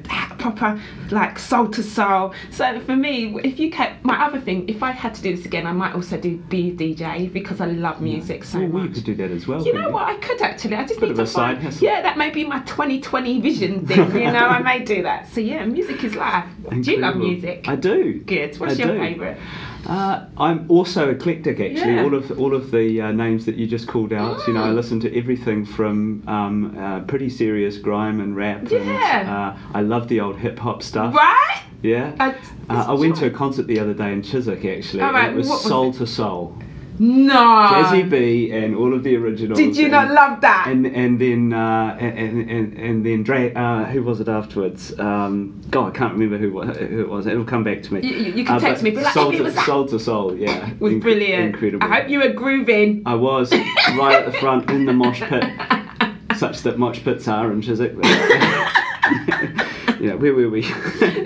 proper 0.52 0.80
like 1.10 1.38
soul 1.38 1.68
to 1.68 1.82
soul. 1.82 2.32
So 2.50 2.80
for 2.80 2.96
me, 2.96 3.38
if 3.44 3.58
you 3.58 3.70
kept 3.70 4.04
my 4.04 4.24
other 4.24 4.40
thing, 4.40 4.68
if 4.68 4.82
I 4.82 4.90
had 4.90 5.14
to 5.14 5.22
do 5.22 5.36
this 5.36 5.44
again, 5.46 5.66
I 5.66 5.72
might 5.72 5.94
also 5.94 6.16
do 6.18 6.36
be 6.36 6.70
a 6.70 6.72
DJ 6.74 7.32
because 7.32 7.60
I 7.60 7.66
love 7.66 8.00
music 8.00 8.44
so 8.44 8.64
Well, 8.64 8.84
you 8.84 8.90
could 8.90 9.04
do 9.04 9.14
that 9.16 9.30
as 9.30 9.46
well. 9.46 9.64
You 9.64 9.74
know 9.74 9.90
what? 9.90 10.04
I 10.08 10.16
could 10.16 10.40
actually. 10.42 10.76
I 10.76 10.84
just 10.84 11.00
Bit 11.00 11.10
need 11.10 11.16
to 11.16 11.26
find. 11.26 11.58
hustle. 11.58 11.84
Yeah, 11.84 12.02
that 12.02 12.16
may 12.18 12.30
be 12.30 12.44
my 12.44 12.60
2020 12.60 13.40
vision 13.40 13.86
thing. 13.86 13.98
You 14.14 14.32
know, 14.32 14.46
I 14.46 14.60
may 14.62 14.84
do 14.84 15.02
that. 15.02 15.28
So 15.32 15.40
yeah, 15.40 15.64
music 15.64 16.02
is 16.04 16.14
life. 16.14 16.46
Do 16.70 16.90
you 16.92 16.98
love 16.98 17.16
music? 17.16 17.64
I 17.68 17.76
do. 17.76 18.20
Good. 18.20 18.58
What's 18.58 18.78
I 18.78 18.84
your 18.84 18.94
do. 18.94 18.98
favourite? 19.00 19.38
Uh, 19.87 20.25
I'm 20.37 20.66
also 20.70 21.08
eclectic, 21.11 21.61
actually. 21.61 21.94
Yeah. 21.94 22.02
All 22.04 22.14
of 22.14 22.38
all 22.38 22.54
of 22.54 22.70
the 22.70 23.00
uh, 23.00 23.12
names 23.12 23.47
that 23.47 23.54
you 23.54 23.66
just 23.66 23.87
called 23.88 24.12
out. 24.12 24.47
You 24.47 24.52
know, 24.54 24.64
I 24.64 24.68
Mm. 24.68 24.75
listen 24.75 25.00
to 25.00 25.16
everything 25.18 25.64
from 25.64 26.23
um, 26.26 26.76
uh, 26.78 27.00
pretty 27.00 27.30
serious 27.30 27.78
grime 27.78 28.20
and 28.20 28.37
rap. 28.37 28.68
Yeah. 28.70 28.80
And, 28.80 29.28
uh, 29.28 29.54
I 29.75 29.82
love 29.82 30.08
the 30.08 30.20
old 30.20 30.37
hip 30.38 30.58
hop 30.58 30.82
stuff. 30.82 31.14
Right? 31.14 31.62
Yeah. 31.82 32.12
Uh, 32.18 32.85
I 32.88 32.92
went 32.92 33.16
to 33.16 33.26
a 33.26 33.30
concert 33.30 33.66
the 33.66 33.78
other 33.78 33.94
day 33.94 34.12
in 34.12 34.23
Chiswick, 34.23 34.64
actually. 34.64 35.02
All 35.02 35.12
right, 35.12 35.30
it 35.30 35.37
was, 35.37 35.49
was 35.49 35.64
Soul 35.64 35.90
it? 35.90 35.97
to 35.99 36.06
Soul. 36.06 36.58
No. 37.00 37.68
Jazzie 37.70 38.02
B 38.02 38.50
and 38.50 38.74
all 38.74 38.92
of 38.92 39.02
the 39.04 39.16
originals. 39.16 39.58
Did 39.58 39.76
you 39.76 39.84
and, 39.84 39.92
not 39.92 40.10
love 40.10 40.40
that? 40.40 40.66
And 40.68 40.86
and 40.86 41.20
then 41.20 41.52
uh, 41.52 41.96
and, 42.00 42.50
and 42.50 42.72
and 42.76 43.06
then 43.06 43.22
Dre, 43.22 43.52
uh, 43.54 43.84
who 43.84 44.02
was 44.02 44.20
it 44.20 44.28
afterwards? 44.28 44.98
Um, 44.98 45.60
God, 45.70 45.94
I 45.94 45.96
can't 45.98 46.12
remember 46.14 46.38
who 46.38 46.60
who 46.62 47.00
it 47.02 47.08
was. 47.08 47.26
It'll 47.26 47.44
come 47.44 47.62
back 47.64 47.82
to 47.84 47.94
me. 47.94 48.00
You- 48.08 48.32
you- 48.32 48.44
can 48.44 48.56
Uh, 48.56 48.60
text 48.60 48.82
but 48.82 48.90
me, 48.90 48.96
be 48.98 49.02
like, 49.02 49.14
soul 49.14 49.30
to, 49.32 49.42
was 49.42 49.54
soul 49.64 49.86
to 49.86 49.98
soul, 49.98 50.34
yeah, 50.36 50.70
was 50.80 50.92
Inc- 50.94 51.02
brilliant. 51.02 51.54
incredible. 51.54 51.86
I 51.86 52.00
hope 52.00 52.08
you 52.08 52.18
were 52.20 52.30
grooving. 52.32 53.02
I 53.06 53.14
was 53.14 53.52
right 53.52 54.14
at 54.16 54.26
the 54.26 54.32
front 54.38 54.68
in 54.70 54.84
the 54.86 54.92
mosh 54.92 55.20
pit, 55.22 55.44
such 56.36 56.62
that 56.62 56.78
mosh 56.78 57.00
pits 57.04 57.28
are 57.28 57.52
in 57.52 57.62
Chiswick. 57.62 57.94
yeah, 60.00 60.14
where 60.14 60.34
were 60.34 60.48
we? 60.50 60.62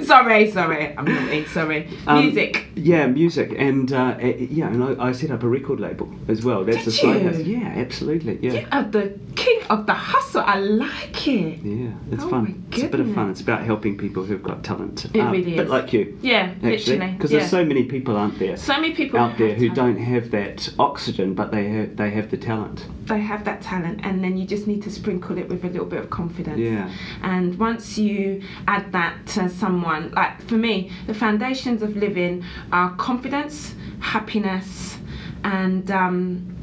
sorry, 0.04 0.50
sorry. 0.50 0.96
I'm 0.96 1.04
naughty, 1.04 1.44
sorry. 1.46 1.88
Um, 2.06 2.24
Music. 2.24 2.66
Yeah, 2.74 3.06
music, 3.06 3.54
and 3.56 3.92
uh, 3.92 4.16
eh, 4.20 4.46
yeah, 4.50 4.68
and 4.68 4.82
I, 4.82 5.08
I 5.08 5.12
set 5.12 5.30
up 5.30 5.42
a 5.42 5.48
record 5.48 5.78
label 5.80 6.10
as 6.28 6.44
well. 6.44 6.64
That's 6.64 6.78
Did 6.78 6.86
a 6.88 6.90
side 6.90 7.22
hustle. 7.22 7.42
Yeah, 7.42 7.66
absolutely. 7.76 8.38
Yeah. 8.40 8.52
You 8.60 8.66
are 8.72 8.84
the 8.84 9.18
king 9.36 9.60
of 9.68 9.86
the 9.86 9.94
hustle. 9.94 10.42
I 10.44 10.58
like 10.58 11.28
it. 11.28 11.60
Yeah, 11.62 11.90
it's 12.10 12.22
Oh 12.24 12.30
fun. 12.30 12.64
It's 12.72 12.82
a 12.84 12.88
bit 12.88 13.00
of 13.00 13.14
fun. 13.14 13.30
It's 13.30 13.40
about 13.42 13.62
helping 13.64 13.98
people 13.98 14.24
who've 14.24 14.42
got 14.42 14.64
talent. 14.64 15.06
It 15.14 15.20
Uh, 15.20 15.30
really 15.30 15.54
A 15.54 15.56
bit 15.58 15.64
is. 15.66 15.70
like 15.70 15.92
you, 15.92 16.18
Yeah, 16.22 16.52
actually. 16.62 16.70
literally. 16.70 17.12
Because 17.12 17.32
yeah. 17.32 17.38
there's 17.40 17.50
so 17.50 17.64
many 17.64 17.84
people, 17.84 18.16
aren't 18.16 18.38
there, 18.38 18.56
So 18.56 18.74
many 18.80 18.94
people 18.94 19.18
out 19.20 19.36
there 19.38 19.54
who 19.54 19.68
talent. 19.70 19.96
don't 19.98 20.04
have 20.04 20.30
that 20.30 20.68
oxygen, 20.78 21.34
but 21.34 21.50
they 21.52 21.68
have, 21.68 21.96
they 21.96 22.10
have 22.10 22.30
the 22.30 22.36
talent. 22.38 22.86
They 23.06 23.20
have 23.20 23.44
that 23.44 23.60
talent, 23.60 24.00
and 24.04 24.22
then 24.24 24.36
you 24.38 24.46
just 24.46 24.66
need 24.66 24.82
to 24.84 24.90
sprinkle 24.90 25.36
it 25.36 25.48
with 25.48 25.64
a 25.64 25.68
little 25.68 25.86
bit 25.86 26.00
of 26.00 26.08
confidence. 26.10 26.58
Yeah. 26.58 26.88
And 27.22 27.58
once 27.58 27.98
you 27.98 28.42
add 28.66 28.92
that 28.92 29.26
to 29.34 29.48
someone, 29.50 30.12
like 30.12 30.40
for 30.48 30.54
me, 30.54 30.90
the 31.06 31.14
foundations 31.14 31.82
of 31.82 31.96
living 31.96 32.42
are 32.72 32.94
confidence, 32.96 33.74
happiness, 34.00 34.98
and 35.44 35.90
um, 35.90 36.56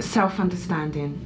self 0.00 0.40
understanding. 0.40 1.22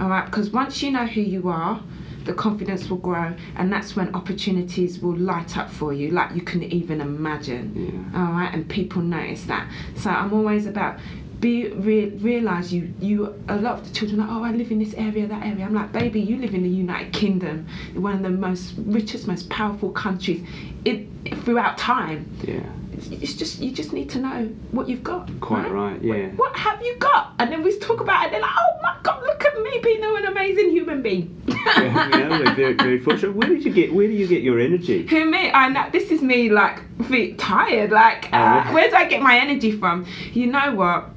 All 0.00 0.08
right, 0.08 0.26
because 0.26 0.50
once 0.50 0.82
you 0.82 0.90
know 0.90 1.06
who 1.06 1.20
you 1.20 1.48
are, 1.48 1.82
the 2.24 2.34
confidence 2.34 2.88
will 2.88 2.98
grow, 2.98 3.34
and 3.56 3.72
that's 3.72 3.94
when 3.96 4.14
opportunities 4.14 4.98
will 4.98 5.16
light 5.16 5.56
up 5.56 5.70
for 5.70 5.92
you, 5.92 6.10
like 6.10 6.34
you 6.34 6.42
couldn't 6.42 6.72
even 6.72 7.00
imagine. 7.00 8.12
Yeah. 8.12 8.20
All 8.20 8.32
right, 8.32 8.52
and 8.52 8.68
people 8.68 9.02
notice 9.02 9.44
that. 9.44 9.70
So 9.96 10.10
I'm 10.10 10.32
always 10.32 10.66
about 10.66 10.98
be 11.40 11.68
re- 11.68 12.08
realize 12.08 12.72
you 12.72 12.92
you 13.00 13.34
a 13.48 13.56
lot 13.56 13.78
of 13.78 13.86
the 13.86 13.92
children 13.92 14.20
are 14.20 14.28
oh 14.30 14.44
I 14.44 14.52
live 14.52 14.70
in 14.70 14.78
this 14.78 14.94
area 14.94 15.26
that 15.26 15.44
area. 15.44 15.64
I'm 15.64 15.74
like 15.74 15.92
baby, 15.92 16.20
you 16.20 16.38
live 16.38 16.54
in 16.54 16.62
the 16.62 16.68
United 16.68 17.12
Kingdom, 17.12 17.66
one 17.94 18.14
of 18.14 18.22
the 18.22 18.30
most 18.30 18.74
richest, 18.78 19.26
most 19.26 19.50
powerful 19.50 19.90
countries, 19.90 20.42
it 20.84 21.06
throughout 21.44 21.76
time. 21.76 22.30
Yeah. 22.42 22.60
It's 23.10 23.34
just 23.34 23.60
you 23.60 23.70
just 23.72 23.92
need 23.92 24.08
to 24.10 24.18
know 24.20 24.44
what 24.70 24.88
you've 24.88 25.02
got. 25.02 25.28
Quite 25.40 25.70
right, 25.70 26.00
yeah. 26.02 26.28
What, 26.28 26.38
what 26.38 26.56
have 26.56 26.80
you 26.82 26.96
got? 26.98 27.32
And 27.38 27.50
then 27.50 27.62
we 27.62 27.78
talk 27.78 28.00
about 28.00 28.22
it. 28.22 28.24
And 28.26 28.34
they're 28.34 28.40
like, 28.42 28.50
oh 28.56 28.78
my 28.82 28.96
god, 29.02 29.22
look 29.22 29.44
at 29.44 29.60
me 29.60 29.80
being 29.82 30.02
an 30.04 30.26
amazing 30.26 30.70
human 30.70 31.02
being. 31.02 31.42
yeah, 31.48 32.08
yeah, 32.08 32.28
we're 32.38 32.54
very, 32.54 32.74
very 32.74 33.00
fortunate. 33.00 33.34
Where 33.34 33.48
did 33.48 33.64
you 33.64 33.72
get? 33.72 33.92
Where 33.94 34.06
do 34.06 34.12
you 34.12 34.26
get 34.26 34.42
your 34.42 34.60
energy? 34.60 35.06
Who 35.06 35.24
me? 35.30 35.50
I 35.50 35.68
know 35.68 35.88
this 35.92 36.10
is 36.10 36.22
me 36.22 36.50
like 36.50 36.80
fe- 37.08 37.34
tired. 37.34 37.90
Like, 37.90 38.28
Oh, 38.32 38.36
uh, 38.38 38.72
where 38.72 38.88
do 38.88 38.96
I 38.96 39.06
get 39.06 39.22
my 39.22 39.36
energy 39.38 39.72
from? 39.72 40.06
You 40.32 40.46
know 40.48 40.74
what? 40.74 41.10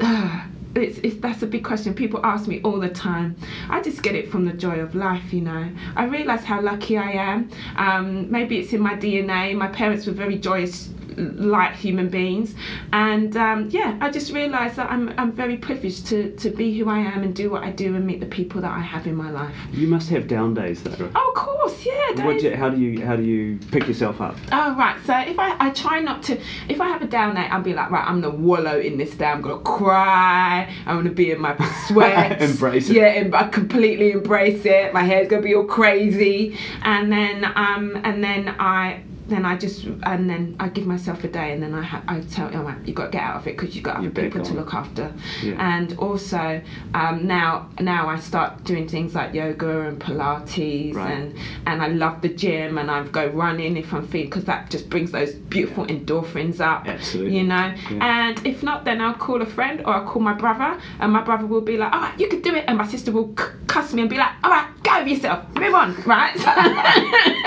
It's, 0.72 0.98
it's 0.98 1.16
that's 1.16 1.42
a 1.42 1.48
big 1.48 1.64
question. 1.64 1.94
People 1.94 2.24
ask 2.24 2.46
me 2.46 2.60
all 2.62 2.78
the 2.78 2.88
time. 2.88 3.34
I 3.68 3.82
just 3.82 4.04
get 4.04 4.14
it 4.14 4.30
from 4.30 4.44
the 4.44 4.52
joy 4.52 4.78
of 4.78 4.94
life, 4.94 5.32
you 5.32 5.40
know. 5.40 5.68
I 5.96 6.04
realise 6.04 6.44
how 6.44 6.60
lucky 6.60 6.96
I 6.96 7.10
am. 7.10 7.50
Um, 7.74 8.30
maybe 8.30 8.56
it's 8.60 8.72
in 8.72 8.80
my 8.80 8.94
DNA. 8.94 9.56
My 9.56 9.66
parents 9.66 10.06
were 10.06 10.12
very 10.12 10.38
joyous, 10.38 10.90
light 11.16 11.74
human 11.74 12.08
beings, 12.08 12.54
and 12.92 13.36
um, 13.36 13.68
yeah, 13.70 13.96
I 14.00 14.10
just 14.10 14.32
realised 14.32 14.76
that 14.76 14.90
I'm 14.90 15.12
I'm 15.18 15.32
very 15.32 15.56
privileged 15.56 16.06
to 16.08 16.30
to 16.36 16.50
be 16.50 16.76
who 16.78 16.88
I 16.88 16.98
am 16.98 17.22
and 17.22 17.34
do 17.34 17.50
what 17.50 17.62
I 17.62 17.70
do 17.70 17.94
and 17.96 18.06
meet 18.06 18.20
the 18.20 18.26
people 18.26 18.60
that 18.62 18.70
I 18.72 18.80
have 18.80 19.06
in 19.06 19.14
my 19.16 19.30
life. 19.30 19.54
You 19.72 19.86
must 19.88 20.08
have 20.10 20.26
down 20.28 20.54
days, 20.54 20.82
though. 20.82 20.90
right? 21.04 21.12
Oh, 21.14 21.28
of 21.28 21.34
course, 21.34 21.84
yeah. 21.86 22.24
What 22.24 22.32
days- 22.34 22.42
do 22.42 22.48
you, 22.50 22.56
how 22.56 22.68
do 22.70 22.78
you 22.78 23.04
how 23.06 23.16
do 23.16 23.22
you 23.22 23.58
pick 23.70 23.86
yourself 23.88 24.20
up? 24.20 24.36
Oh 24.52 24.74
right, 24.76 24.98
so 25.04 25.16
if 25.18 25.38
I, 25.38 25.56
I 25.58 25.70
try 25.70 26.00
not 26.00 26.22
to, 26.24 26.40
if 26.68 26.80
I 26.80 26.88
have 26.88 27.02
a 27.02 27.06
down 27.06 27.34
day, 27.34 27.46
I'll 27.50 27.62
be 27.62 27.74
like, 27.74 27.90
right, 27.90 28.06
I'm 28.06 28.20
gonna 28.20 28.34
wallow 28.34 28.78
in 28.78 28.96
this 28.98 29.14
day. 29.14 29.26
I'm 29.26 29.40
gonna 29.42 29.58
cry. 29.62 30.72
I'm 30.86 30.96
gonna 30.96 31.10
be 31.10 31.30
in 31.30 31.40
my 31.40 31.56
sweat. 31.86 32.40
Embrace 32.42 32.88
it. 32.90 32.96
Yeah, 32.96 33.06
em- 33.06 33.34
I 33.34 33.48
completely 33.48 34.12
embrace 34.12 34.64
it. 34.64 34.92
My 34.92 35.02
hair's 35.02 35.28
gonna 35.28 35.42
be 35.42 35.54
all 35.54 35.64
crazy, 35.64 36.56
and 36.82 37.10
then 37.12 37.44
um, 37.56 38.00
and 38.04 38.22
then 38.22 38.48
I. 38.58 39.02
Then 39.30 39.44
I 39.46 39.56
just 39.56 39.84
and 40.02 40.28
then 40.28 40.56
I 40.58 40.68
give 40.68 40.86
myself 40.86 41.22
a 41.24 41.28
day 41.28 41.52
and 41.52 41.62
then 41.62 41.72
I 41.72 41.82
ha- 41.82 42.02
I 42.08 42.20
tell 42.22 42.50
you, 42.52 42.58
right, 42.58 42.76
you 42.86 42.92
got 42.92 43.06
to 43.06 43.10
get 43.12 43.22
out 43.22 43.36
of 43.36 43.46
it 43.46 43.56
because 43.56 43.74
you've 43.76 43.84
got 43.84 43.94
other 43.96 44.04
You're 44.04 44.10
people 44.24 44.42
to 44.44 44.54
look 44.54 44.74
after, 44.74 45.12
Yeah. 45.42 45.54
and 45.76 45.96
also 45.98 46.60
um, 46.94 47.26
now 47.26 47.68
now 47.80 48.08
I 48.08 48.18
start 48.18 48.64
doing 48.64 48.88
things 48.88 49.14
like 49.14 49.32
yoga 49.32 49.82
and 49.88 50.00
Pilates 50.00 50.94
Right. 50.94 51.12
and 51.12 51.38
and 51.66 51.80
I 51.80 51.88
love 51.88 52.20
the 52.22 52.28
gym 52.28 52.76
and 52.78 52.90
I 52.90 53.04
go 53.04 53.26
running 53.28 53.76
if 53.76 53.92
I'm 53.94 54.06
feeling 54.06 54.28
because 54.30 54.44
that 54.46 54.68
just 54.68 54.90
brings 54.90 55.12
those 55.12 55.32
beautiful 55.34 55.86
endorphins 55.86 56.60
up. 56.60 56.88
Absolutely. 56.88 57.38
You 57.38 57.44
know, 57.44 57.72
Yeah. 57.90 58.28
and 58.28 58.46
if 58.46 58.62
not, 58.64 58.84
then 58.84 59.00
I'll 59.00 59.14
call 59.14 59.40
a 59.42 59.46
friend 59.46 59.80
or 59.84 59.94
I'll 59.94 60.04
call 60.06 60.22
my 60.22 60.34
brother, 60.34 60.70
and 60.98 61.12
my 61.12 61.22
brother 61.22 61.46
will 61.46 61.60
be 61.72 61.76
like, 61.76 61.92
"All 61.92 62.00
right, 62.00 62.18
you 62.18 62.26
can 62.28 62.40
do 62.42 62.54
it," 62.56 62.64
and 62.66 62.76
my 62.76 62.86
sister 62.86 63.12
will 63.12 63.32
c- 63.38 63.44
cuss 63.68 63.92
me 63.94 64.00
and 64.02 64.10
be 64.10 64.16
like, 64.18 64.32
"All 64.42 64.50
right, 64.50 64.66
go 64.82 64.98
yourself, 64.98 65.44
move 65.54 65.74
on, 65.74 65.94
right?" 66.04 66.34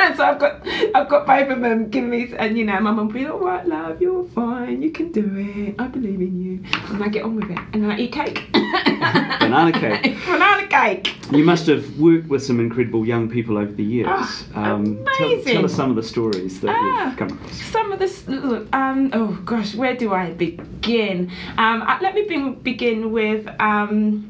So, 0.03 0.15
so 0.17 0.23
I've 0.25 0.39
got 0.39 0.65
got 1.25 1.47
both 1.47 1.55
of 1.55 1.61
them 1.61 1.89
giving 1.89 2.09
me, 2.09 2.33
and 2.37 2.57
you 2.57 2.65
know, 2.65 2.79
my 2.79 2.91
mum 2.91 3.07
will 3.07 3.13
be 3.13 3.23
like, 3.23 3.33
"All 3.33 3.39
right, 3.39 3.67
love, 3.67 4.01
you're 4.01 4.23
fine, 4.25 4.81
you 4.81 4.91
can 4.91 5.11
do 5.11 5.31
it. 5.35 5.75
I 5.79 5.87
believe 5.87 6.19
in 6.21 6.39
you," 6.41 6.63
and 6.93 7.03
I 7.03 7.07
get 7.07 7.23
on 7.23 7.35
with 7.35 7.49
it, 7.49 7.59
and 7.73 7.83
then 7.83 7.91
I 7.91 7.99
eat 7.99 8.11
cake. 8.11 8.43
Banana 8.53 9.71
cake. 9.71 10.15
Banana 10.25 10.67
cake. 10.67 11.15
You 11.31 11.43
must 11.43 11.67
have 11.67 11.97
worked 11.99 12.27
with 12.27 12.43
some 12.43 12.59
incredible 12.59 13.05
young 13.05 13.29
people 13.29 13.57
over 13.57 13.71
the 13.71 13.83
years. 13.83 14.07
Ah, 14.09 14.43
tell, 14.53 14.75
amazing. 14.75 15.53
tell 15.53 15.65
us 15.65 15.73
some 15.73 15.89
of 15.89 15.95
the 15.95 16.03
stories 16.03 16.59
that 16.61 16.75
Ah. 16.77 17.07
you've 17.09 17.17
come 17.17 17.29
across. 17.29 17.61
Some 17.61 17.91
of 17.91 17.99
this, 17.99 18.27
look, 18.27 18.73
um, 18.75 19.09
oh 19.13 19.37
gosh, 19.45 19.75
where 19.75 19.95
do 19.95 20.13
I 20.13 20.31
begin? 20.31 21.31
Um, 21.57 21.81
uh, 21.83 21.97
let 22.01 22.15
me 22.15 22.23
be, 22.23 22.49
begin 22.61 23.11
with 23.11 23.47
um, 23.59 24.29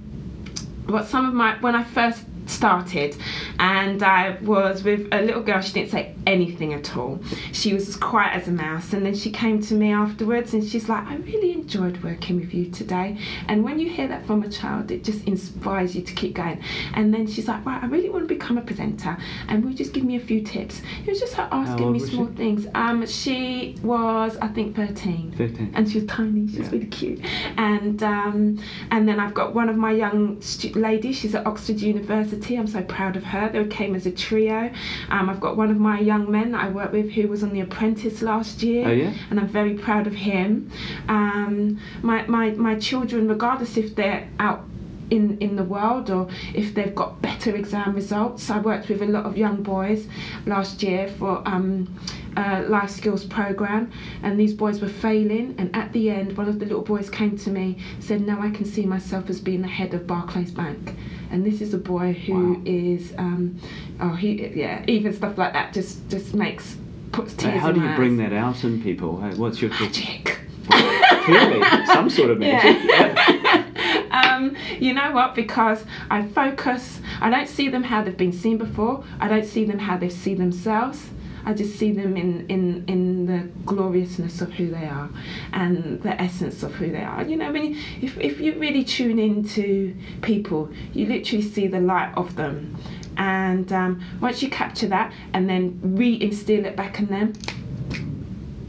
what 0.88 1.08
some 1.08 1.25
of 1.27 1.34
my 1.34 1.56
when 1.62 1.75
I 1.75 1.84
first 1.84 2.23
started 2.45 3.15
and 3.60 4.01
I 4.03 4.38
was 4.41 4.84
with 4.84 5.08
a 5.12 5.21
little 5.21 5.41
girl 5.43 5.62
she 5.62 5.73
didn't 5.73 5.91
say 5.91 6.15
anything 6.27 6.73
at 6.73 6.95
all. 6.97 7.19
She 7.51 7.73
was 7.73 7.88
as 7.89 7.95
quiet 7.95 8.36
as 8.36 8.47
a 8.47 8.51
mouse 8.51 8.93
and 8.93 9.06
then 9.06 9.15
she 9.15 9.32
came 9.32 9.62
to 9.63 9.73
me 9.73 9.91
afterwards 9.91 10.53
and 10.53 10.63
she's 10.63 10.89
like 10.89 11.06
I 11.06 11.15
really 11.17 11.51
enjoyed 11.53 12.01
working 12.03 12.39
with 12.39 12.53
you 12.53 12.69
today. 12.71 13.17
And 13.47 13.63
when 13.63 13.79
you 13.79 13.89
hear 13.89 14.08
that 14.08 14.25
from 14.25 14.43
a 14.43 14.49
child 14.49 14.91
it 14.91 15.03
just 15.03 15.25
inspires 15.25 15.95
you 15.95 16.01
to 16.01 16.13
keep 16.13 16.36
going. 16.36 16.62
And 16.93 17.13
then 17.13 17.27
she's 17.27 17.47
like 17.47 17.65
right 17.65 17.82
I 17.84 17.88
really 17.88 18.10
want 18.10 18.27
to 18.27 18.34
become 18.34 18.58
a 18.58 18.62
presenter 18.62 19.17
and 19.47 19.63
will 19.63 19.71
you 19.71 19.77
just 19.77 19.93
give 19.93 20.03
me 20.03 20.15
a 20.15 20.19
few 20.19 20.41
tips? 20.41 20.82
It 21.06 21.10
was 21.10 21.19
just 21.19 21.34
her 21.36 21.47
asking 21.51 21.91
me 21.91 21.99
small 21.99 22.27
she? 22.27 22.34
things. 22.34 22.67
Um 22.75 23.06
she 23.06 23.75
was 23.84 24.38
I 24.41 24.47
think 24.47 24.75
13 24.75 25.34
13. 25.38 25.71
and 25.75 25.89
she 25.89 25.99
was 25.99 26.08
tiny. 26.08 26.47
She 26.47 26.60
was 26.60 26.67
Yeah. 26.67 26.71
really 26.73 26.88
cute. 26.88 27.19
And 27.58 28.01
um, 28.03 28.60
and 28.91 29.08
then 29.08 29.19
I've 29.19 29.34
got 29.34 29.53
one 29.53 29.69
of 29.69 29.75
my 29.77 29.91
young 29.91 30.41
stu- 30.41 30.73
ladies 30.79 31.17
she's 31.17 31.36
at 31.36 31.45
Oxford 31.45 31.79
University 31.82 32.32
I'm 32.57 32.67
so 32.67 32.81
proud 32.83 33.15
of 33.15 33.23
her 33.23 33.49
they 33.49 33.65
came 33.67 33.95
as 33.95 34.05
a 34.05 34.11
trio 34.11 34.71
um, 35.09 35.29
I've 35.29 35.39
got 35.39 35.57
one 35.57 35.69
of 35.71 35.77
my 35.77 35.99
young 35.99 36.29
men 36.31 36.51
that 36.51 36.63
I 36.63 36.69
work 36.69 36.91
with 36.91 37.11
who 37.11 37.27
was 37.27 37.43
on 37.43 37.53
The 37.53 37.61
Apprentice 37.61 38.21
last 38.21 38.63
year 38.63 38.87
Oh, 38.87 38.91
yeah? 38.91 39.13
and 39.29 39.39
I'm 39.39 39.47
very 39.47 39.75
proud 39.75 40.07
of 40.07 40.13
him 40.13 40.71
um, 41.07 41.79
my, 42.01 42.25
my, 42.27 42.51
my 42.51 42.75
children 42.79 43.27
regardless 43.27 43.77
if 43.77 43.95
they're 43.95 44.27
out 44.39 44.63
in, 45.09 45.37
in 45.39 45.55
the 45.55 45.63
world 45.63 46.09
or 46.09 46.27
if 46.53 46.73
they've 46.73 46.95
got 46.95 47.21
better 47.21 47.55
exam 47.55 47.93
results. 47.93 48.49
I 48.49 48.59
worked 48.59 48.89
with 48.89 49.01
a 49.01 49.05
lot 49.05 49.25
of 49.25 49.37
young 49.37 49.61
boys 49.61 50.07
last 50.45 50.81
year 50.81 51.07
for 51.07 51.47
um, 51.47 51.93
a 52.37 52.61
life 52.63 52.89
skills 52.89 53.25
program 53.25 53.91
and 54.23 54.39
these 54.39 54.53
boys 54.53 54.81
were 54.81 54.87
failing 54.87 55.55
and 55.57 55.75
at 55.75 55.91
the 55.93 56.09
end 56.09 56.35
one 56.37 56.47
of 56.47 56.59
the 56.59 56.65
little 56.65 56.81
boys 56.81 57.09
came 57.09 57.37
to 57.37 57.49
me 57.49 57.77
said 57.99 58.21
now 58.21 58.41
I 58.41 58.49
can 58.49 58.65
see 58.65 58.85
myself 58.85 59.29
as 59.29 59.39
being 59.39 59.61
the 59.61 59.67
head 59.67 59.93
of 59.93 60.07
Barclays 60.07 60.51
Bank 60.51 60.95
and 61.31 61.45
this 61.45 61.61
is 61.61 61.73
a 61.73 61.77
boy 61.77 62.13
who 62.13 62.53
Wow. 62.55 62.61
is 62.65 63.13
um, 63.17 63.59
oh 64.01 64.13
he 64.13 64.47
yeah 64.47 64.83
even 64.87 65.13
stuff 65.13 65.37
like 65.37 65.53
that 65.53 65.73
just 65.73 66.07
just 66.09 66.33
makes 66.33 66.77
puts 67.11 67.33
tears 67.33 67.61
how 67.61 67.71
do 67.71 67.79
you 67.81 67.95
bring 67.95 68.17
that 68.17 68.33
out 68.33 68.63
in 68.63 68.81
people? 68.81 69.17
What's 69.35 69.61
your 69.61 69.69
magic 69.71 70.39
clearly 70.69 71.61
some 71.85 72.09
sort 72.09 72.31
of 72.31 72.39
magic? 72.39 72.77
Yeah. 72.89 73.65
um, 74.11 74.55
you 74.79 74.93
know 74.93 75.11
what? 75.11 75.35
Because 75.35 75.83
I 76.09 76.23
focus, 76.27 76.99
I 77.21 77.29
don't 77.29 77.47
see 77.47 77.69
them 77.69 77.83
how 77.83 78.03
they've 78.03 78.17
been 78.17 78.33
seen 78.33 78.57
before. 78.57 79.03
I 79.19 79.27
don't 79.27 79.45
see 79.45 79.65
them 79.65 79.79
how 79.79 79.97
they 79.97 80.09
see 80.09 80.33
themselves. 80.35 81.05
I 81.45 81.53
just 81.53 81.77
see 81.77 81.91
them 81.91 82.15
in, 82.15 82.47
in, 82.47 82.86
in 82.88 83.25
the 83.25 83.39
gloriousness 83.65 84.41
of 84.41 84.51
who 84.53 84.69
they 84.69 84.86
are 84.88 85.10
and 85.51 86.01
the 86.01 86.19
essence 86.21 86.63
of 86.63 86.73
who 86.75 86.89
they 86.89 87.03
are. 87.03 87.23
You 87.23 87.36
know, 87.36 87.51
when 87.51 87.73
you, 87.73 87.82
if, 88.01 88.17
if 88.17 88.39
you 88.39 88.58
really 88.60 88.84
tune 88.84 89.19
into 89.19 89.93
people, 90.21 90.69
you 90.93 91.06
literally 91.08 91.43
see 91.43 91.67
the 91.67 91.82
light 91.82 92.13
of 92.15 92.36
them. 92.36 92.75
And 93.17 93.71
um, 93.73 94.01
once 94.21 94.41
you 94.41 94.49
capture 94.49 94.88
that 94.88 95.13
and 95.34 95.49
then 95.49 95.79
re-instill 95.84 96.65
it 96.65 96.75
back 96.75 96.99
in 96.99 97.08
them, 97.08 97.34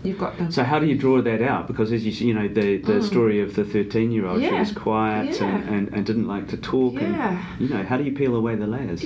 you've 0.03 0.19
got 0.19 0.37
them. 0.37 0.51
So 0.53 0.65
how 0.65 0.79
do 0.79 0.87
you 0.87 0.99
draw 0.99 1.23
that 1.23 1.41
out? 1.41 1.67
Because 1.67 1.93
as 1.93 2.05
you 2.05 2.13
you 2.29 2.35
know 2.35 2.47
the 2.47 2.77
the 2.77 3.03
story 3.03 3.41
of 3.41 3.55
the 3.55 3.65
thirteen 3.65 4.13
year 4.13 4.27
old, 4.27 4.43
she 4.43 4.49
Mm. 4.49 4.59
Was 4.59 4.73
quiet 4.73 5.41
and, 5.41 5.65
Yeah. 5.65 5.73
and, 5.73 5.89
and 5.95 6.05
didn't 6.05 6.27
like 6.29 6.49
to 6.49 6.59
talk. 6.59 6.93
Yeah. 6.95 7.53
And, 7.59 7.61
you 7.61 7.75
know 7.75 7.83
how 7.85 7.97
do 7.97 8.05
you 8.05 8.13
peel 8.13 8.37
away 8.37 8.55
the 8.57 8.67
layers? 8.67 9.03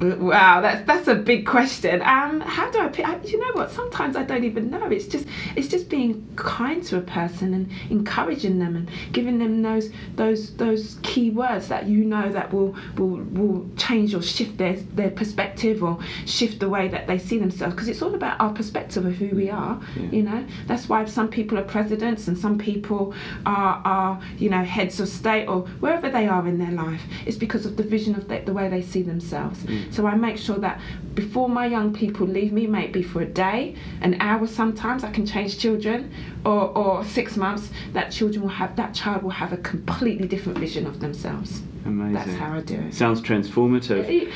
Wow, 0.00 0.62
that's 0.62 0.86
that's 0.86 1.08
a 1.08 1.14
big 1.14 1.46
question. 1.46 2.00
Um, 2.00 2.40
how 2.40 2.70
do 2.70 2.80
I 2.80 2.88
pick? 2.88 3.06
I, 3.06 3.20
you 3.20 3.38
know 3.38 3.52
what? 3.52 3.70
Sometimes 3.70 4.16
I 4.16 4.22
don't 4.22 4.44
even 4.44 4.70
know. 4.70 4.86
It's 4.86 5.06
just 5.06 5.26
it's 5.56 5.68
just 5.68 5.90
being 5.90 6.26
kind 6.36 6.82
to 6.84 6.96
a 6.96 7.02
person 7.02 7.52
and 7.52 7.70
encouraging 7.90 8.58
them 8.58 8.76
and 8.76 8.90
giving 9.12 9.38
them 9.38 9.60
those 9.60 9.90
those 10.16 10.56
those 10.56 10.98
key 11.02 11.28
words 11.30 11.68
that 11.68 11.86
you 11.86 12.02
know 12.02 12.32
that 12.32 12.50
will 12.50 12.74
will 12.96 13.22
will 13.32 13.68
change 13.76 14.14
or 14.14 14.22
shift 14.22 14.56
their 14.56 14.76
their 14.94 15.10
perspective 15.10 15.82
or 15.82 15.98
shift 16.24 16.60
the 16.60 16.68
way 16.70 16.88
that 16.88 17.06
they 17.06 17.18
see 17.18 17.38
themselves. 17.38 17.74
Because 17.74 17.88
it's 17.88 18.00
all 18.00 18.14
about 18.14 18.40
our 18.40 18.54
perspective 18.54 19.04
of 19.04 19.14
who 19.16 19.36
we 19.36 19.50
are. 19.50 19.78
Yeah. 19.96 20.10
You 20.10 20.22
know, 20.22 20.46
that's 20.66 20.88
why 20.88 21.04
some 21.04 21.28
people 21.28 21.58
are 21.58 21.64
presidents 21.64 22.26
and 22.26 22.38
some 22.38 22.56
people 22.56 23.12
are 23.44 23.82
are 23.84 24.22
you 24.38 24.48
know 24.48 24.64
heads 24.64 24.98
of 24.98 25.10
state 25.10 25.44
or 25.44 25.66
wherever 25.80 26.08
they 26.08 26.26
are 26.26 26.48
in 26.48 26.56
their 26.56 26.72
life. 26.72 27.02
It's 27.26 27.36
because 27.36 27.66
of 27.66 27.76
the 27.76 27.82
vision 27.82 28.14
of 28.14 28.28
the, 28.28 28.38
the 28.38 28.54
way 28.54 28.70
they 28.70 28.80
see 28.80 29.02
themselves. 29.02 29.62
So 29.90 30.06
I 30.06 30.14
make 30.14 30.36
sure 30.36 30.58
that 30.58 30.80
before 31.14 31.48
my 31.48 31.66
young 31.66 31.92
people 31.92 32.26
leave 32.26 32.52
me, 32.52 32.66
maybe 32.66 33.02
for 33.02 33.22
a 33.22 33.26
day, 33.26 33.74
an 34.00 34.16
hour 34.20 34.46
sometimes, 34.46 35.04
I 35.04 35.10
can 35.10 35.26
change 35.26 35.58
children, 35.58 36.12
or, 36.44 36.76
or 36.76 37.04
six 37.04 37.36
months, 37.36 37.70
that 37.92 38.10
children 38.10 38.42
will 38.42 38.48
have 38.48 38.76
that 38.76 38.94
child 38.94 39.22
will 39.22 39.30
have 39.30 39.52
a 39.52 39.58
completely 39.58 40.28
different 40.28 40.58
vision 40.58 40.86
of 40.86 41.00
themselves. 41.00 41.62
Amazing. 41.84 42.12
That's 42.12 42.38
how 42.38 42.54
I 42.54 42.60
do 42.60 42.76
it. 42.76 42.94
Sounds 42.94 43.20
transformative. 43.20 44.32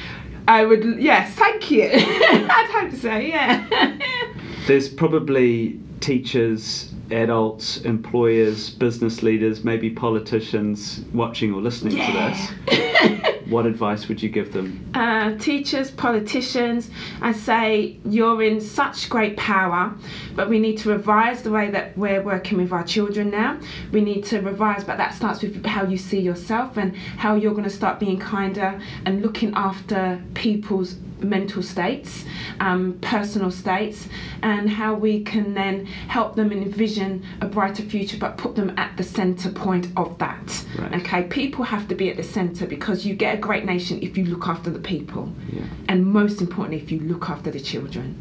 I 0.47 0.65
would 0.65 1.01
yes, 1.01 1.35
thank 1.35 1.71
you. 1.71 1.89
I'd 1.93 2.91
hope 2.91 3.01
so, 3.01 3.17
yeah. 3.17 3.97
There's 4.67 4.89
probably 4.89 5.81
teachers, 6.01 6.93
adults, 7.11 7.79
employers, 7.83 8.71
business 8.71 9.23
leaders, 9.23 9.65
maybe 9.65 9.91
politicians 9.91 11.01
watching 11.13 11.53
or 11.53 11.63
listening 11.63 11.97
to 11.97 12.13
this. 12.13 13.11
What 13.55 13.67
advice 13.67 14.09
would 14.09 14.21
you 14.21 14.31
give 14.31 14.53
them? 14.53 14.91
uh, 14.95 15.39
teachers, 15.39 15.93
politicians, 15.93 16.91
I 17.23 17.31
say 17.31 17.99
you're 18.05 18.43
in 18.43 18.61
such 18.61 19.09
great 19.09 19.37
power, 19.37 19.95
but 20.35 20.49
we 20.49 20.59
need 20.59 20.77
to 20.79 20.89
revise 20.89 21.43
the 21.43 21.53
way 21.53 21.71
that 21.71 21.97
we're 21.97 22.21
working 22.21 22.59
with 22.59 22.73
our 22.73 22.83
children 22.83 23.31
now. 23.31 23.61
We 23.93 24.01
need 24.01 24.25
to 24.25 24.41
revise, 24.41 24.83
but 24.83 24.97
that 24.97 25.15
starts 25.15 25.41
with 25.41 25.65
how 25.65 25.85
you 25.85 25.97
see 25.97 26.19
yourself 26.19 26.77
and 26.77 26.97
how 26.97 27.37
you're 27.37 27.53
going 27.53 27.63
to 27.63 27.71
start 27.71 28.01
being 28.01 28.19
kinder 28.19 28.81
and 29.07 29.23
looking 29.23 29.53
after 29.55 30.21
people's 30.35 30.97
mental 31.25 31.63
states, 31.63 32.25
um, 32.61 32.99
personal 33.01 33.51
states, 33.51 34.09
and 34.43 34.69
how 34.71 34.95
we 34.95 35.23
can 35.25 35.55
then 35.55 35.87
help 35.87 36.37
them 36.37 36.53
envision 36.53 37.25
a 37.41 37.47
brighter 37.47 37.83
future, 37.83 38.17
but 38.19 38.37
put 38.37 38.55
them 38.55 38.73
at 38.79 38.97
the 38.97 39.03
centre 39.05 39.51
point 39.51 39.89
of 39.97 40.17
that. 40.19 40.65
Right. 40.79 40.95
Okay, 41.01 41.23
people 41.25 41.65
have 41.65 41.89
to 41.89 41.95
be 41.95 42.11
at 42.11 42.17
the 42.17 42.23
centre 42.23 42.67
because 42.67 43.05
you 43.07 43.15
get 43.15 43.35
a 43.35 43.39
great 43.39 43.65
nation 43.65 43.99
if 44.03 44.17
you 44.19 44.25
look 44.27 44.47
after 44.49 44.71
the 44.71 44.79
people, 44.79 45.33
Yeah. 45.53 45.63
and 45.89 46.07
most 46.07 46.41
importantly, 46.41 46.83
if 46.83 46.91
you 46.93 47.01
look 47.01 47.29
after 47.31 47.51
the 47.51 47.61
children. 47.61 48.17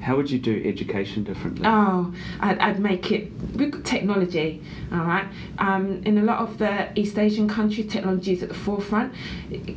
How 0.00 0.16
would 0.16 0.30
you 0.30 0.38
do 0.38 0.62
education 0.64 1.24
differently? 1.24 1.66
Oh, 1.66 2.12
I'd, 2.40 2.58
I'd 2.58 2.80
make 2.80 3.10
it 3.10 3.30
got 3.70 3.84
technology, 3.84 4.62
all 4.92 4.98
right. 4.98 5.26
Um, 5.58 6.02
in 6.04 6.18
a 6.18 6.22
lot 6.22 6.38
of 6.38 6.58
the 6.58 6.88
East 6.98 7.18
Asian 7.18 7.48
countries, 7.48 7.90
technology 7.90 8.32
is 8.32 8.42
at 8.42 8.48
the 8.48 8.54
forefront. 8.54 9.12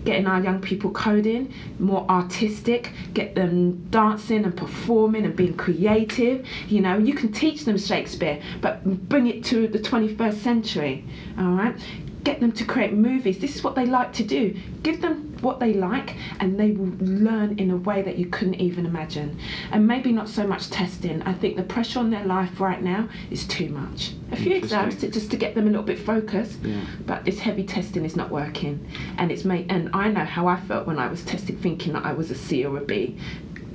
Getting 0.06 0.28
our 0.28 0.42
young 0.42 0.62
people 0.62 0.92
coding, 0.92 1.54
more 1.80 2.06
artistic, 2.10 2.92
get 3.14 3.36
them 3.36 3.88
dancing 3.90 4.46
and 4.46 4.56
performing 4.56 5.26
and 5.26 5.36
being 5.36 5.56
creative. 5.56 6.46
You 6.68 6.82
know, 6.82 6.98
you 6.98 7.14
can 7.14 7.32
teach 7.32 7.66
them 7.66 7.78
Shakespeare, 7.78 8.42
but 8.62 8.84
bring 9.10 9.28
it 9.28 9.44
to 9.46 9.68
the 9.68 9.80
21st 9.80 10.36
century, 10.36 11.06
all 11.38 11.52
right. 11.52 11.76
Get 12.24 12.40
them 12.40 12.52
to 12.54 12.66
create 12.66 12.94
movies. 12.94 13.40
This 13.40 13.56
is 13.56 13.64
what 13.64 13.74
they 13.74 13.86
like 13.86 14.14
to 14.14 14.24
do. 14.24 14.56
Give 14.84 15.02
them 15.02 15.36
what 15.42 15.60
they 15.60 15.74
like, 15.74 16.16
and 16.40 16.60
they 16.60 16.72
will 16.72 16.94
learn 17.00 17.58
in 17.58 17.72
a 17.72 17.78
way 17.78 18.04
that 18.04 18.18
you 18.18 18.28
couldn't 18.28 18.56
even 18.56 18.86
imagine. 18.86 19.40
And 19.72 19.88
maybe 19.88 20.12
not 20.12 20.30
so 20.30 20.46
much 20.46 20.70
testing. 20.70 21.24
I 21.24 21.34
think 21.34 21.58
the 21.58 21.64
pressure 21.64 21.98
on 22.00 22.12
their 22.12 22.24
life 22.26 22.60
right 22.60 22.82
now 22.82 23.10
is 23.32 23.48
too 23.48 23.70
much. 23.70 24.12
A 24.32 24.36
few 24.36 24.54
exams 24.54 24.98
to, 24.98 25.10
just 25.10 25.32
to 25.32 25.38
get 25.38 25.56
them 25.56 25.66
a 25.66 25.70
little 25.72 25.82
bit 25.84 25.98
focused, 25.98 26.60
Yeah. 26.62 26.82
but 27.08 27.26
this 27.26 27.40
heavy 27.40 27.64
testing 27.64 28.06
is 28.06 28.16
not 28.16 28.30
working. 28.30 28.86
And 29.18 29.32
it's 29.32 29.44
made. 29.44 29.72
And 29.72 29.90
I 29.94 30.10
know 30.10 30.26
how 30.26 30.48
I 30.48 30.60
felt 30.60 30.86
when 30.86 31.00
I 31.00 31.08
was 31.08 31.24
tested, 31.26 31.60
thinking 31.60 31.94
that 31.94 32.06
I 32.06 32.14
was 32.14 32.30
a 32.30 32.36
C 32.36 32.64
or 32.66 32.78
a 32.78 32.82
B. 32.82 33.18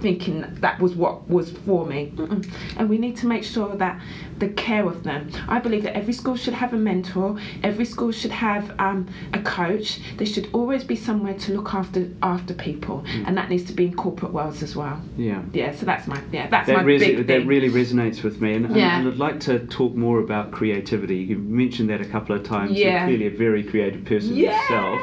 Thinking 0.00 0.44
that 0.60 0.78
was 0.78 0.94
what 0.94 1.28
was 1.28 1.50
for 1.50 1.86
me, 1.86 2.12
Mm-mm. 2.16 2.46
and 2.76 2.88
we 2.88 2.98
need 2.98 3.16
to 3.16 3.26
make 3.26 3.42
sure 3.44 3.74
that 3.76 4.00
the 4.38 4.48
care 4.50 4.86
of 4.86 5.02
them. 5.04 5.30
I 5.48 5.58
believe 5.58 5.84
that 5.84 5.96
every 5.96 6.12
school 6.12 6.36
should 6.36 6.52
have 6.52 6.74
a 6.74 6.76
mentor. 6.76 7.38
Every 7.62 7.86
school 7.86 8.12
should 8.12 8.30
have 8.30 8.78
um, 8.78 9.08
a 9.32 9.40
coach. 9.40 9.98
There 10.18 10.26
should 10.26 10.48
always 10.52 10.84
be 10.84 10.96
somewhere 10.96 11.32
to 11.34 11.54
look 11.54 11.72
after 11.72 12.08
after 12.22 12.52
people, 12.52 13.04
Mm. 13.06 13.24
and 13.28 13.36
that 13.38 13.48
needs 13.48 13.64
to 13.64 13.72
be 13.72 13.86
in 13.86 13.94
corporate 13.94 14.32
worlds 14.32 14.62
as 14.62 14.76
well. 14.76 15.00
Yeah. 15.16 15.42
Yeah, 15.54 15.74
so 15.74 15.86
that's 15.86 16.06
my 16.06 16.20
yeah 16.30 16.48
that's 16.50 16.66
That, 16.66 16.76
my 16.76 16.84
resi- 16.84 17.16
big 17.16 17.26
that 17.28 17.46
really 17.46 17.70
resonates 17.70 18.22
with 18.22 18.40
me, 18.42 18.52
and, 18.54 18.66
and- 18.66 18.76
Yeah. 18.76 18.98
and 18.98 19.08
I'd 19.08 19.16
like 19.16 19.40
to 19.40 19.60
talk 19.66 19.94
more 19.94 20.18
about 20.20 20.52
creativity. 20.52 21.16
You 21.16 21.38
mentioned 21.38 21.88
that 21.88 22.00
a 22.02 22.04
couple 22.04 22.36
of 22.36 22.42
times. 22.44 22.72
Yeah. 22.72 22.84
You're 23.08 23.16
clearly 23.16 23.26
a 23.34 23.38
very 23.38 23.62
creative 23.64 24.04
person 24.04 24.36
yeah. 24.36 24.60
yourself. 24.60 25.00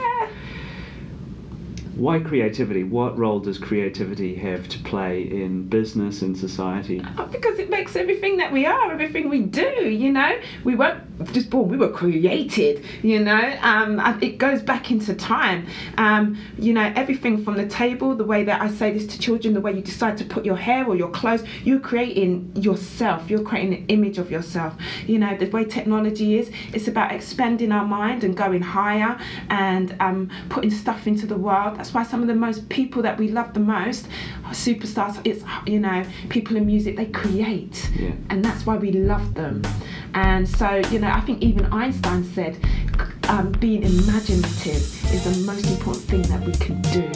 Why 1.96 2.20
creativity? 2.20 2.84
What 2.84 3.18
role 3.20 3.40
does 3.40 3.60
creativity 3.60 4.34
have 4.36 4.68
to 4.70 4.80
play 4.80 5.22
in 5.22 5.68
business 5.68 6.24
and 6.24 6.36
society? 6.36 7.04
Oh, 7.20 7.26
because 7.26 7.60
it 7.60 7.70
makes 7.70 7.96
everything 7.96 8.38
that 8.38 8.52
we 8.52 8.66
are, 8.66 8.92
everything 8.92 9.30
we 9.30 9.42
do. 9.42 9.90
You 9.90 10.12
know, 10.12 10.40
we 10.64 10.74
weren't 10.74 11.04
just 11.34 11.52
born; 11.52 11.70
we 11.70 11.78
were 11.78 11.92
created. 11.92 12.84
You 13.04 13.20
know, 13.20 13.58
um, 13.62 14.00
it 14.24 14.40
goes 14.40 14.64
back 14.64 14.90
into 14.90 15.14
time. 15.14 15.68
Um, 16.00 16.36
you 16.58 16.74
know, 16.74 16.92
everything 16.96 17.44
from 17.44 17.58
the 17.58 17.68
table, 17.68 18.16
the 18.16 18.26
way 18.26 18.44
that 18.44 18.60
I 18.60 18.70
say 18.72 18.92
this 18.92 19.06
to 19.08 19.20
children, 19.20 19.54
the 19.54 19.62
way 19.62 19.74
you 19.74 19.82
decide 19.82 20.18
to 20.18 20.26
put 20.26 20.46
your 20.46 20.58
hair 20.58 20.88
or 20.88 20.96
your 20.96 21.12
clothes, 21.12 21.44
you're 21.64 21.80
creating 21.80 22.52
yourself. 22.56 23.30
You're 23.30 23.44
creating 23.44 23.76
an 23.76 23.86
image 23.90 24.18
of 24.18 24.32
yourself. 24.32 24.74
You 25.06 25.20
know, 25.20 25.38
the 25.38 25.46
way 25.46 25.64
technology 25.64 26.40
is, 26.40 26.52
it's 26.74 26.88
about 26.88 27.12
expanding 27.12 27.72
our 27.72 27.86
mind 27.86 28.24
and 28.24 28.36
going 28.36 28.64
higher 28.64 29.20
and 29.50 29.96
um, 30.00 30.32
putting 30.50 30.72
stuff 30.72 31.06
into 31.06 31.28
the 31.28 31.38
world. 31.38 31.83
That's 31.84 31.94
why 31.94 32.04
some 32.04 32.22
of 32.22 32.30
the 32.30 32.34
most 32.34 32.70
people 32.70 33.02
that 33.02 33.18
we 33.20 33.28
love 33.28 33.54
the 33.54 33.60
most 33.60 34.08
are 34.46 34.54
superstars. 34.54 35.20
It's 35.26 35.44
you 35.68 35.82
know, 35.82 36.06
people 36.30 36.56
in 36.56 36.66
music 36.66 36.96
they 36.96 37.08
create, 37.08 37.92
Yeah. 38.00 38.12
and 38.30 38.44
that's 38.46 38.66
why 38.66 38.78
we 38.78 38.94
love 38.94 39.34
them. 39.34 39.62
And 40.14 40.48
so 40.48 40.82
you 40.92 41.00
know, 41.00 41.10
I 41.10 41.20
think 41.20 41.42
even 41.44 41.66
Einstein 41.74 42.24
said, 42.24 42.58
um, 43.28 43.52
being 43.60 43.84
imaginative 43.84 44.78
is 45.14 45.26
the 45.26 45.46
most 45.46 45.70
important 45.70 46.06
thing 46.06 46.22
that 46.22 46.46
we 46.46 46.54
can 46.54 46.82
do. 46.84 47.12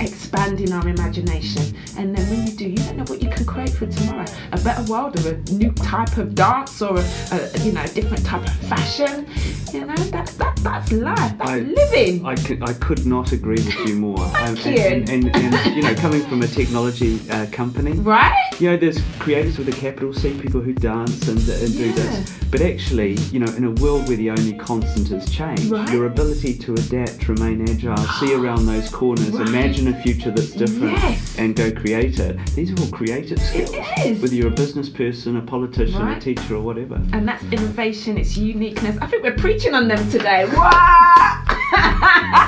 Expanding 0.00 0.72
our 0.72 0.86
imagination, 0.88 1.62
and 1.96 2.14
then 2.14 2.28
when 2.30 2.46
you 2.46 2.52
do, 2.52 2.68
you 2.68 2.76
don't 2.76 2.96
know 2.98 3.04
what 3.04 3.22
you 3.22 3.30
can 3.30 3.44
create 3.46 3.70
for 3.70 3.86
tomorrow. 3.86 4.24
A 4.52 4.60
better 4.60 4.82
world, 4.90 5.18
or 5.24 5.30
a 5.30 5.36
new 5.52 5.72
type 5.72 6.16
of 6.18 6.34
dance, 6.34 6.82
or 6.82 6.98
a, 6.98 7.04
a 7.32 7.58
you 7.60 7.72
know, 7.72 7.82
a 7.82 7.88
different 7.88 8.24
type 8.24 8.42
of 8.46 8.52
fashion. 8.68 9.26
You 9.72 9.86
know, 9.86 9.94
that's 9.96 10.34
that, 10.34 10.56
that's 10.56 10.92
life. 10.92 11.36
That's 11.38 11.50
I- 11.50 11.58
living. 11.60 12.24
I 12.26 12.34
could, 12.36 12.62
I 12.62 12.72
could 12.74 13.06
not 13.06 13.32
agree 13.32 13.56
with 13.56 13.74
you 13.88 13.96
more. 13.96 14.18
Thank 14.36 14.66
Um, 14.66 14.72
you. 14.72 14.78
And, 14.80 15.08
and, 15.08 15.36
and, 15.36 15.76
you 15.76 15.82
know, 15.82 15.94
coming 15.94 16.22
from 16.22 16.42
a 16.42 16.46
technology 16.46 17.20
uh, 17.30 17.46
company, 17.52 17.92
right? 17.92 18.34
you 18.58 18.70
know, 18.70 18.76
there's 18.76 18.98
creators 19.18 19.58
with 19.58 19.68
a 19.68 19.72
capital 19.72 20.12
C, 20.14 20.38
people 20.40 20.60
who 20.60 20.72
dance 20.72 21.28
and, 21.28 21.38
and 21.38 21.72
do 21.76 21.92
this. 21.92 22.32
But 22.50 22.60
actually, 22.62 23.14
you 23.32 23.40
know, 23.40 23.52
in 23.56 23.64
a 23.64 23.70
world 23.72 24.06
where 24.08 24.16
the 24.16 24.30
only 24.30 24.52
constant 24.54 25.10
is 25.10 25.28
change, 25.30 25.66
Right. 25.66 25.90
your 25.92 26.06
ability 26.06 26.54
to 26.58 26.72
adapt, 26.74 27.28
remain 27.28 27.62
agile, 27.68 27.96
see 28.20 28.34
around 28.40 28.66
those 28.66 28.88
corners, 28.88 29.30
Right. 29.30 29.48
imagine 29.48 29.75
a 29.88 30.02
future 30.02 30.30
that's 30.30 30.50
different, 30.52 30.92
Yes. 30.94 31.36
and 31.38 31.54
go 31.54 31.70
create 31.70 32.18
it. 32.18 32.36
These 32.54 32.72
are 32.72 32.80
all 32.82 32.88
creative 32.90 33.38
skills. 33.40 33.74
is. 34.04 34.20
Whether 34.22 34.34
you're 34.34 34.48
a 34.48 34.50
business 34.50 34.88
person, 34.88 35.36
a 35.36 35.42
politician, 35.42 36.00
a 36.08 36.18
teacher, 36.20 36.56
or 36.56 36.62
whatever. 36.62 36.94
And 37.12 37.26
that's 37.28 37.42
innovation, 37.44 38.16
it's 38.18 38.36
uniqueness. 38.36 38.96
I 39.00 39.06
think 39.06 39.22
we're 39.22 39.36
preaching 39.36 39.74
on 39.74 39.88
them 39.88 40.10
today. 40.10 40.46
What? 40.46 40.74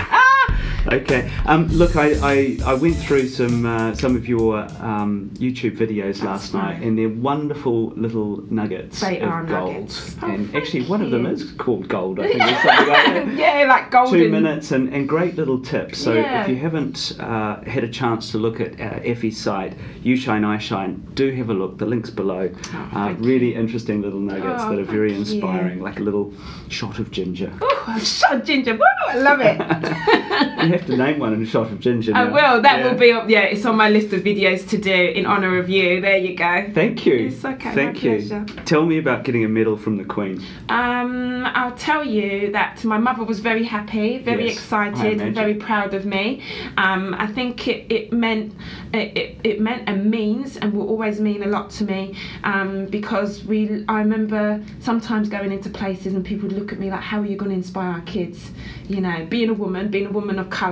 Okay. 0.90 1.31
Um, 1.44 1.68
look, 1.68 1.96
I, 1.96 2.12
I, 2.22 2.59
I 2.64 2.74
went 2.74 2.96
through 2.96 3.29
some 3.29 3.66
uh, 3.66 3.94
some 3.94 4.16
of 4.16 4.27
your 4.27 4.61
um, 4.81 5.31
YouTube 5.35 5.77
videos 5.77 6.22
last 6.22 6.55
night, 6.55 6.83
and 6.83 6.98
they're 6.98 7.09
wonderful 7.11 7.88
little 7.90 8.38
nuggets 8.51 9.01
They 9.01 9.20
of 9.20 9.29
are 9.29 9.44
gold. 9.44 9.74
nuggets. 9.74 10.16
Oh, 10.22 10.31
and 10.31 10.55
actually, 10.57 10.87
one 10.87 11.03
of 11.03 11.11
them 11.11 11.27
is 11.27 11.53
called 11.53 11.88
gold. 11.88 12.20
I 12.20 12.29
think 12.29 12.42
something 12.62 12.88
like 13.29 13.38
yeah, 13.38 13.66
like 13.68 13.90
golden. 13.90 14.18
Two 14.18 14.31
minutes 14.31 14.70
and, 14.72 14.92
and 14.94 15.09
great 15.09 15.35
little 15.37 15.61
tips. 15.61 15.98
So 15.98 16.14
Yeah. 16.14 16.42
if 16.42 16.48
you 16.48 16.57
haven't 16.57 17.16
uh, 17.20 17.61
had 17.64 17.85
a 17.85 17.88
chance 17.88 18.31
to 18.33 18.38
look 18.38 18.61
at 18.61 18.72
uh, 18.81 19.01
Effie's 19.05 19.38
site, 19.38 19.74
You 20.03 20.16
Shine, 20.16 20.44
I 20.44 20.57
Shine, 20.59 21.07
do 21.14 21.31
have 21.33 21.51
a 21.51 21.55
look. 21.55 21.77
The 21.79 21.87
link's 21.87 22.11
below. 22.11 22.51
Oh, 22.72 22.90
uh, 22.94 23.12
really 23.18 23.55
interesting 23.55 24.01
little 24.01 24.20
nuggets 24.20 24.62
Oh, 24.64 24.70
that 24.70 24.79
are 24.79 24.85
very 24.85 25.12
thank 25.12 25.27
you. 25.29 25.35
inspiring, 25.35 25.81
like 25.83 25.98
a 25.98 26.03
little 26.03 26.33
shot 26.68 26.98
of 26.98 27.11
ginger. 27.11 27.53
Oh, 27.61 27.85
I'm 27.88 28.01
so 28.01 28.38
ginger. 28.40 28.72
Woo, 28.74 28.81
I 29.09 29.18
love 29.18 29.40
it. 29.42 29.59
have 30.79 30.87
to 30.87 30.97
name 30.97 31.19
one 31.19 31.33
in 31.33 31.43
a 31.43 31.47
shot 31.47 31.71
of 31.71 31.81
ginger. 31.81 32.12
I 32.14 32.25
will. 32.25 32.62
That 32.62 32.79
Yeah. 32.81 32.88
will 32.91 32.99
be 32.99 33.12
up. 33.12 33.29
Yeah, 33.29 33.41
it's 33.43 33.64
on 33.64 33.77
my 33.77 33.88
list 33.91 34.12
of 34.12 34.23
videos 34.23 34.69
to 34.71 34.79
do 34.79 34.93
in 34.93 35.27
honour 35.27 35.59
of 35.59 35.69
you. 35.69 36.01
There 36.01 36.17
you 36.17 36.35
go. 36.35 36.67
Thank 36.75 37.07
you. 37.07 37.14
It's 37.29 37.45
okay, 37.45 37.75
Thank 37.75 38.03
you. 38.03 38.17
pleasure. 38.17 38.45
Tell 38.64 38.85
me 38.87 38.99
about 38.99 39.25
getting 39.25 39.45
a 39.45 39.49
medal 39.49 39.77
from 39.77 39.97
the 39.97 40.05
Queen. 40.05 40.41
Um, 40.69 41.47
I'll 41.55 41.77
tell 41.77 42.05
you 42.05 42.53
that 42.53 42.85
my 42.85 42.99
mother 42.99 43.25
was 43.25 43.41
very 43.41 43.64
happy, 43.64 44.19
very 44.19 44.45
Yes, 44.47 44.55
excited, 44.55 45.21
and 45.21 45.35
very 45.35 45.55
proud 45.55 45.95
of 45.95 46.05
me. 46.07 46.43
Um, 46.77 47.14
I 47.19 47.27
think 47.27 47.67
it, 47.69 47.91
it 47.91 48.12
meant 48.12 48.55
it, 48.93 49.17
it, 49.17 49.37
it 49.45 49.61
meant 49.61 49.83
and 49.87 50.11
means 50.11 50.57
and 50.57 50.73
will 50.73 50.88
always 50.88 51.21
mean 51.21 51.43
a 51.43 51.47
lot 51.47 51.71
to 51.71 51.85
me 51.85 52.14
um, 52.45 52.87
because 52.87 53.45
we. 53.45 53.85
I 53.88 53.99
remember 54.01 54.62
sometimes 54.81 55.29
going 55.29 55.53
into 55.53 55.71
places 55.71 56.14
and 56.14 56.25
people 56.25 56.49
would 56.49 56.57
look 56.59 56.73
at 56.73 56.79
me 56.79 56.91
like, 56.91 57.01
"How 57.01 57.21
are 57.21 57.27
you 57.27 57.37
going 57.37 57.51
to 57.51 57.57
inspire 57.57 57.91
our 57.91 58.01
kids?" 58.03 58.51
You 58.88 59.01
know, 59.01 59.27
being 59.29 59.51
a 59.51 59.55
woman, 59.55 59.88
being 59.91 60.07
a 60.07 60.11
woman 60.11 60.38
of 60.38 60.51
colour. 60.51 60.68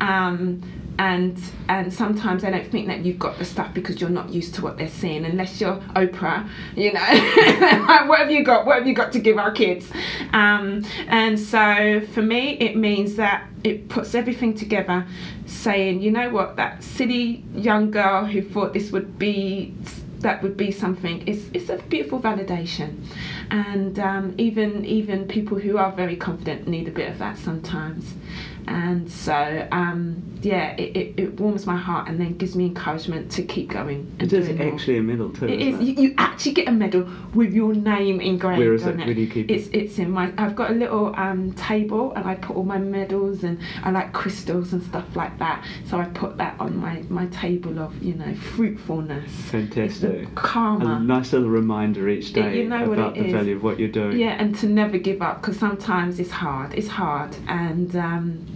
Um, 0.00 0.62
and 0.98 1.40
and 1.68 1.92
sometimes 1.92 2.42
they 2.42 2.50
don't 2.50 2.70
think 2.70 2.86
that 2.86 3.04
you've 3.04 3.18
got 3.18 3.36
the 3.38 3.44
stuff 3.44 3.72
because 3.74 4.00
you're 4.00 4.10
not 4.10 4.30
used 4.30 4.54
to 4.54 4.62
what 4.62 4.78
they're 4.78 4.88
seeing 4.88 5.24
unless 5.24 5.60
you're 5.60 5.76
Oprah 5.96 6.48
you 6.76 6.92
know. 6.92 7.00
What 8.06 8.18
have 8.18 8.30
you 8.30 8.44
got? 8.44 8.66
What 8.66 8.78
have 8.78 8.86
you 8.86 8.94
got 8.94 9.12
to 9.12 9.18
give 9.18 9.38
our 9.38 9.50
kids? 9.50 9.90
Um, 10.32 10.84
and 11.08 11.38
so 11.38 12.00
for 12.12 12.22
me 12.22 12.52
it 12.58 12.76
means 12.76 13.16
that 13.16 13.48
it 13.64 13.88
puts 13.88 14.14
everything 14.14 14.54
together 14.54 15.06
saying 15.46 16.00
you 16.02 16.10
know 16.10 16.30
what? 16.30 16.56
That 16.56 16.82
silly 16.82 17.44
young 17.54 17.90
girl 17.90 18.24
who 18.24 18.42
thought 18.42 18.72
this 18.72 18.92
would 18.92 19.18
be 19.18 19.74
that 20.20 20.42
would 20.42 20.56
be 20.56 20.70
something 20.70 21.22
it's, 21.26 21.44
it's 21.52 21.68
a 21.70 21.76
beautiful 21.88 22.20
validation. 22.20 23.04
And 23.50 23.98
um, 23.98 24.34
even 24.38 24.84
even 24.84 25.26
people 25.26 25.58
who 25.58 25.76
are 25.76 25.90
very 25.90 26.16
confident 26.16 26.68
need 26.68 26.86
a 26.86 26.92
bit 26.92 27.10
of 27.10 27.18
that 27.18 27.36
sometimes 27.36 28.14
and 28.66 29.10
so 29.10 29.66
um, 29.72 30.22
yeah 30.42 30.74
it, 30.76 30.96
it, 30.96 31.14
it 31.18 31.40
warms 31.40 31.66
my 31.66 31.76
heart 31.76 32.08
and 32.08 32.20
then 32.20 32.36
gives 32.36 32.54
me 32.56 32.66
encouragement 32.66 33.30
to 33.32 33.42
keep 33.42 33.70
going 33.70 34.10
and 34.18 34.32
It 34.32 34.32
is 34.32 34.60
actually 34.60 34.98
a 34.98 35.02
medal 35.02 35.30
too. 35.30 35.46
It 35.46 35.60
isn't. 35.60 35.82
You, 35.84 35.94
you 35.94 36.14
actually 36.18 36.52
get 36.52 36.68
a 36.68 36.72
medal 36.72 37.08
with 37.34 37.52
your 37.52 37.74
name 37.74 38.20
engraved 38.20 38.58
Where 38.58 38.74
is 38.74 38.84
on 38.84 39.00
it? 39.00 39.06
Where 39.06 39.14
do 39.14 39.20
you 39.20 39.28
keep 39.30 39.50
it? 39.50 39.54
It's 39.54 39.68
it's 39.72 39.98
in 39.98 40.10
my. 40.10 40.32
I've 40.38 40.56
got 40.56 40.70
a 40.70 40.74
little 40.74 41.14
um, 41.16 41.52
table 41.52 42.12
and 42.14 42.26
I 42.26 42.34
put 42.36 42.56
all 42.56 42.64
my 42.64 42.78
medals 42.78 43.44
and 43.44 43.58
I 43.82 43.90
like 43.90 44.12
crystals 44.12 44.72
and 44.72 44.82
stuff 44.82 45.04
like 45.16 45.38
that. 45.38 45.64
So 45.86 45.98
I 45.98 46.04
put 46.06 46.36
that 46.38 46.58
on 46.60 46.76
my 46.76 47.02
my 47.08 47.26
table 47.26 47.78
of 47.78 48.02
you 48.02 48.14
know 48.14 48.34
fruitfulness. 48.34 49.30
Fantastic. 49.50 50.28
A 50.28 50.30
karma. 50.34 51.00
nice 51.00 51.32
little 51.32 51.48
reminder 51.50 52.08
each 52.08 52.30
It- 52.30 52.34
day 52.34 52.58
you 52.62 52.68
know 52.68 52.92
about 52.92 53.16
it 53.16 53.20
the 53.20 53.26
is. 53.26 53.32
value 53.32 53.56
of 53.56 53.62
what 53.62 53.78
you're 53.78 53.88
doing. 53.88 54.18
Yeah, 54.18 54.36
and 54.40 54.54
to 54.56 54.66
never 54.66 54.98
give 54.98 55.22
up 55.22 55.40
because 55.40 55.58
sometimes 55.58 56.18
it's 56.20 56.30
hard. 56.30 56.74
It's 56.74 56.88
hard, 56.88 57.36
and 57.48 57.94
um, 57.96 58.46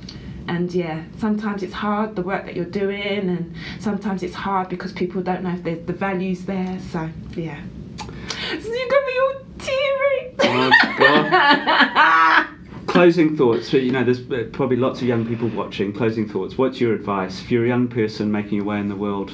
and 0.48 0.72
yeah, 0.72 1.04
sometimes 1.18 1.62
it's 1.62 1.74
hard 1.74 2.16
the 2.16 2.22
work 2.22 2.46
that 2.46 2.56
you're 2.56 2.64
doing, 2.64 3.28
and 3.28 3.54
sometimes 3.80 4.22
it's 4.22 4.34
hard 4.34 4.68
because 4.68 4.92
people 4.92 5.22
don't 5.22 5.42
know 5.42 5.52
if 5.52 5.62
there's 5.62 5.86
the 5.86 5.92
values 5.92 6.44
there. 6.44 6.78
So 6.90 7.08
yeah, 7.36 7.60
so 7.98 8.72
you 8.72 8.88
got 8.88 9.06
me 9.06 9.18
all 9.18 9.34
teary. 9.58 10.34
Oh, 10.40 10.70
God. 10.98 12.46
Closing 12.86 13.36
thoughts. 13.36 13.68
So, 13.68 13.76
you 13.76 13.92
know, 13.92 14.02
there's 14.02 14.20
probably 14.50 14.76
lots 14.76 15.02
of 15.02 15.08
young 15.08 15.26
people 15.26 15.48
watching. 15.48 15.92
Closing 15.92 16.28
thoughts. 16.28 16.56
What's 16.56 16.80
your 16.80 16.94
advice 16.94 17.40
if 17.40 17.50
you're 17.50 17.64
a 17.64 17.68
young 17.68 17.88
person 17.88 18.32
making 18.32 18.54
your 18.54 18.64
way 18.64 18.78
in 18.80 18.88
the 18.88 18.96
world? 18.96 19.32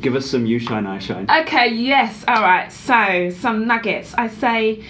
Give 0.00 0.16
us 0.16 0.26
some 0.26 0.44
you 0.44 0.58
shine, 0.58 0.86
I 0.86 0.98
shine. 0.98 1.30
Okay, 1.30 1.68
yes, 1.68 2.24
all 2.26 2.42
right. 2.42 2.70
So, 2.72 3.30
some 3.30 3.66
nuggets. 3.66 4.12
I 4.14 4.28
say 4.28 4.84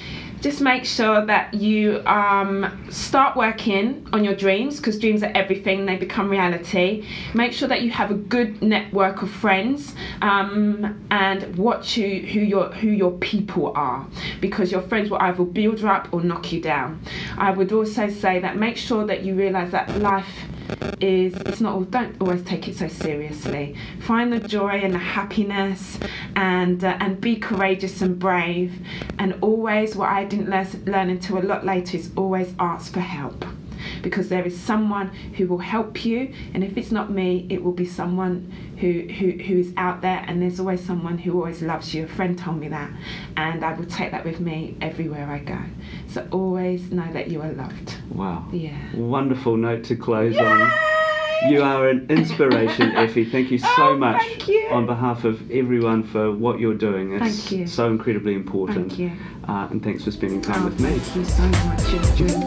just 0.44 0.60
make 0.60 0.84
sure 0.84 1.24
that 1.24 1.54
you 1.54 2.02
um, 2.04 2.86
start 2.90 3.34
working 3.34 4.06
on 4.12 4.22
your 4.22 4.34
dreams 4.34 4.76
because 4.76 4.98
dreams 4.98 5.22
are 5.22 5.32
everything, 5.34 5.86
they 5.86 5.96
become 5.96 6.28
reality. 6.28 7.02
Make 7.32 7.54
sure 7.54 7.66
that 7.66 7.80
you 7.80 7.90
have 7.92 8.10
a 8.10 8.14
good 8.14 8.60
network 8.60 9.22
of 9.22 9.30
friends 9.30 9.94
um, 10.20 11.02
and 11.10 11.56
watch 11.56 11.94
who, 11.94 12.02
who, 12.02 12.40
your, 12.40 12.66
who 12.72 12.88
your 12.88 13.12
people 13.12 13.72
are 13.74 14.06
because 14.42 14.70
your 14.70 14.82
friends 14.82 15.08
will 15.08 15.22
either 15.22 15.44
build 15.44 15.80
you 15.80 15.88
up 15.88 16.12
or 16.12 16.20
knock 16.20 16.52
you 16.52 16.60
down. 16.60 17.00
I 17.38 17.50
would 17.50 17.72
also 17.72 18.10
say 18.10 18.38
that 18.40 18.58
make 18.58 18.76
sure 18.76 19.06
that 19.06 19.24
you 19.24 19.34
realize 19.34 19.70
that 19.70 19.98
life 20.02 20.28
is 21.00 21.34
it's 21.34 21.60
not 21.60 21.74
all 21.74 21.82
don't 21.82 22.16
always 22.20 22.42
take 22.42 22.68
it 22.68 22.76
so 22.76 22.88
seriously. 22.88 23.76
Find 24.00 24.32
the 24.32 24.40
joy 24.40 24.80
and 24.82 24.94
the 24.94 24.98
happiness 24.98 25.98
and 26.36 26.82
uh, 26.84 26.96
and 27.00 27.20
be 27.20 27.36
courageous 27.36 28.02
and 28.02 28.18
brave. 28.18 28.72
And 29.18 29.36
always 29.40 29.96
what 29.96 30.08
i 30.10 30.24
didn't 30.24 30.48
learn 30.48 31.10
until 31.10 31.38
a 31.38 31.44
lot 31.44 31.64
later 31.64 31.96
is 31.96 32.10
always 32.16 32.52
ask 32.58 32.92
for 32.92 33.00
help 33.00 33.44
because 34.04 34.28
there 34.28 34.44
is 34.44 34.58
someone 34.58 35.08
who 35.36 35.48
will 35.48 35.58
help 35.58 36.04
you 36.04 36.32
and 36.52 36.62
if 36.62 36.76
it's 36.76 36.92
not 36.92 37.10
me 37.10 37.46
it 37.50 37.64
will 37.64 37.72
be 37.72 37.86
someone 37.86 38.52
who, 38.78 39.00
who 39.18 39.30
who 39.42 39.58
is 39.58 39.72
out 39.76 40.02
there 40.02 40.22
and 40.28 40.40
there's 40.40 40.60
always 40.60 40.84
someone 40.84 41.18
who 41.18 41.32
always 41.32 41.62
loves 41.62 41.92
you. 41.94 42.04
A 42.04 42.08
friend 42.08 42.38
told 42.38 42.60
me 42.60 42.68
that 42.68 42.90
and 43.36 43.64
i 43.64 43.72
will 43.72 43.86
take 43.86 44.10
that 44.10 44.24
with 44.24 44.38
me 44.38 44.76
everywhere 44.80 45.28
i 45.30 45.38
go. 45.38 45.58
So 46.08 46.28
always 46.30 46.92
know 46.92 47.10
that 47.12 47.28
you 47.28 47.40
are 47.42 47.52
loved. 47.52 47.96
Wow. 48.10 48.46
yeah. 48.52 48.78
Wonderful 48.94 49.56
note 49.56 49.82
to 49.84 49.96
close 49.96 50.36
on. 50.36 50.70
You 51.48 51.62
are 51.62 51.88
an 51.88 52.06
inspiration, 52.08 52.92
Effie. 52.96 53.24
Thank 53.24 53.50
you 53.50 53.58
so 53.58 53.68
oh, 53.78 53.96
much 53.96 54.48
you. 54.48 54.68
on 54.70 54.86
behalf 54.86 55.24
of 55.24 55.50
everyone 55.50 56.02
for 56.02 56.32
what 56.32 56.58
you're 56.58 56.74
doing. 56.74 57.12
It's 57.12 57.22
thank 57.22 57.52
you. 57.52 57.66
so 57.66 57.88
incredibly 57.88 58.34
important. 58.34 58.90
Thank 58.90 58.98
you. 58.98 59.12
Uh, 59.48 59.68
and 59.70 59.82
thanks 59.82 60.04
for 60.04 60.10
spending 60.10 60.40
time 60.40 60.62
oh, 60.62 60.66
with 60.66 60.78
thank 60.80 60.94
me. 60.94 61.00
Thank 61.00 61.16
you 61.16 61.24
so 61.24 61.42
much. 61.68 61.80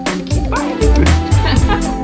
Thank 0.05 0.33
you. 0.36 0.49
Bye. 0.49 2.03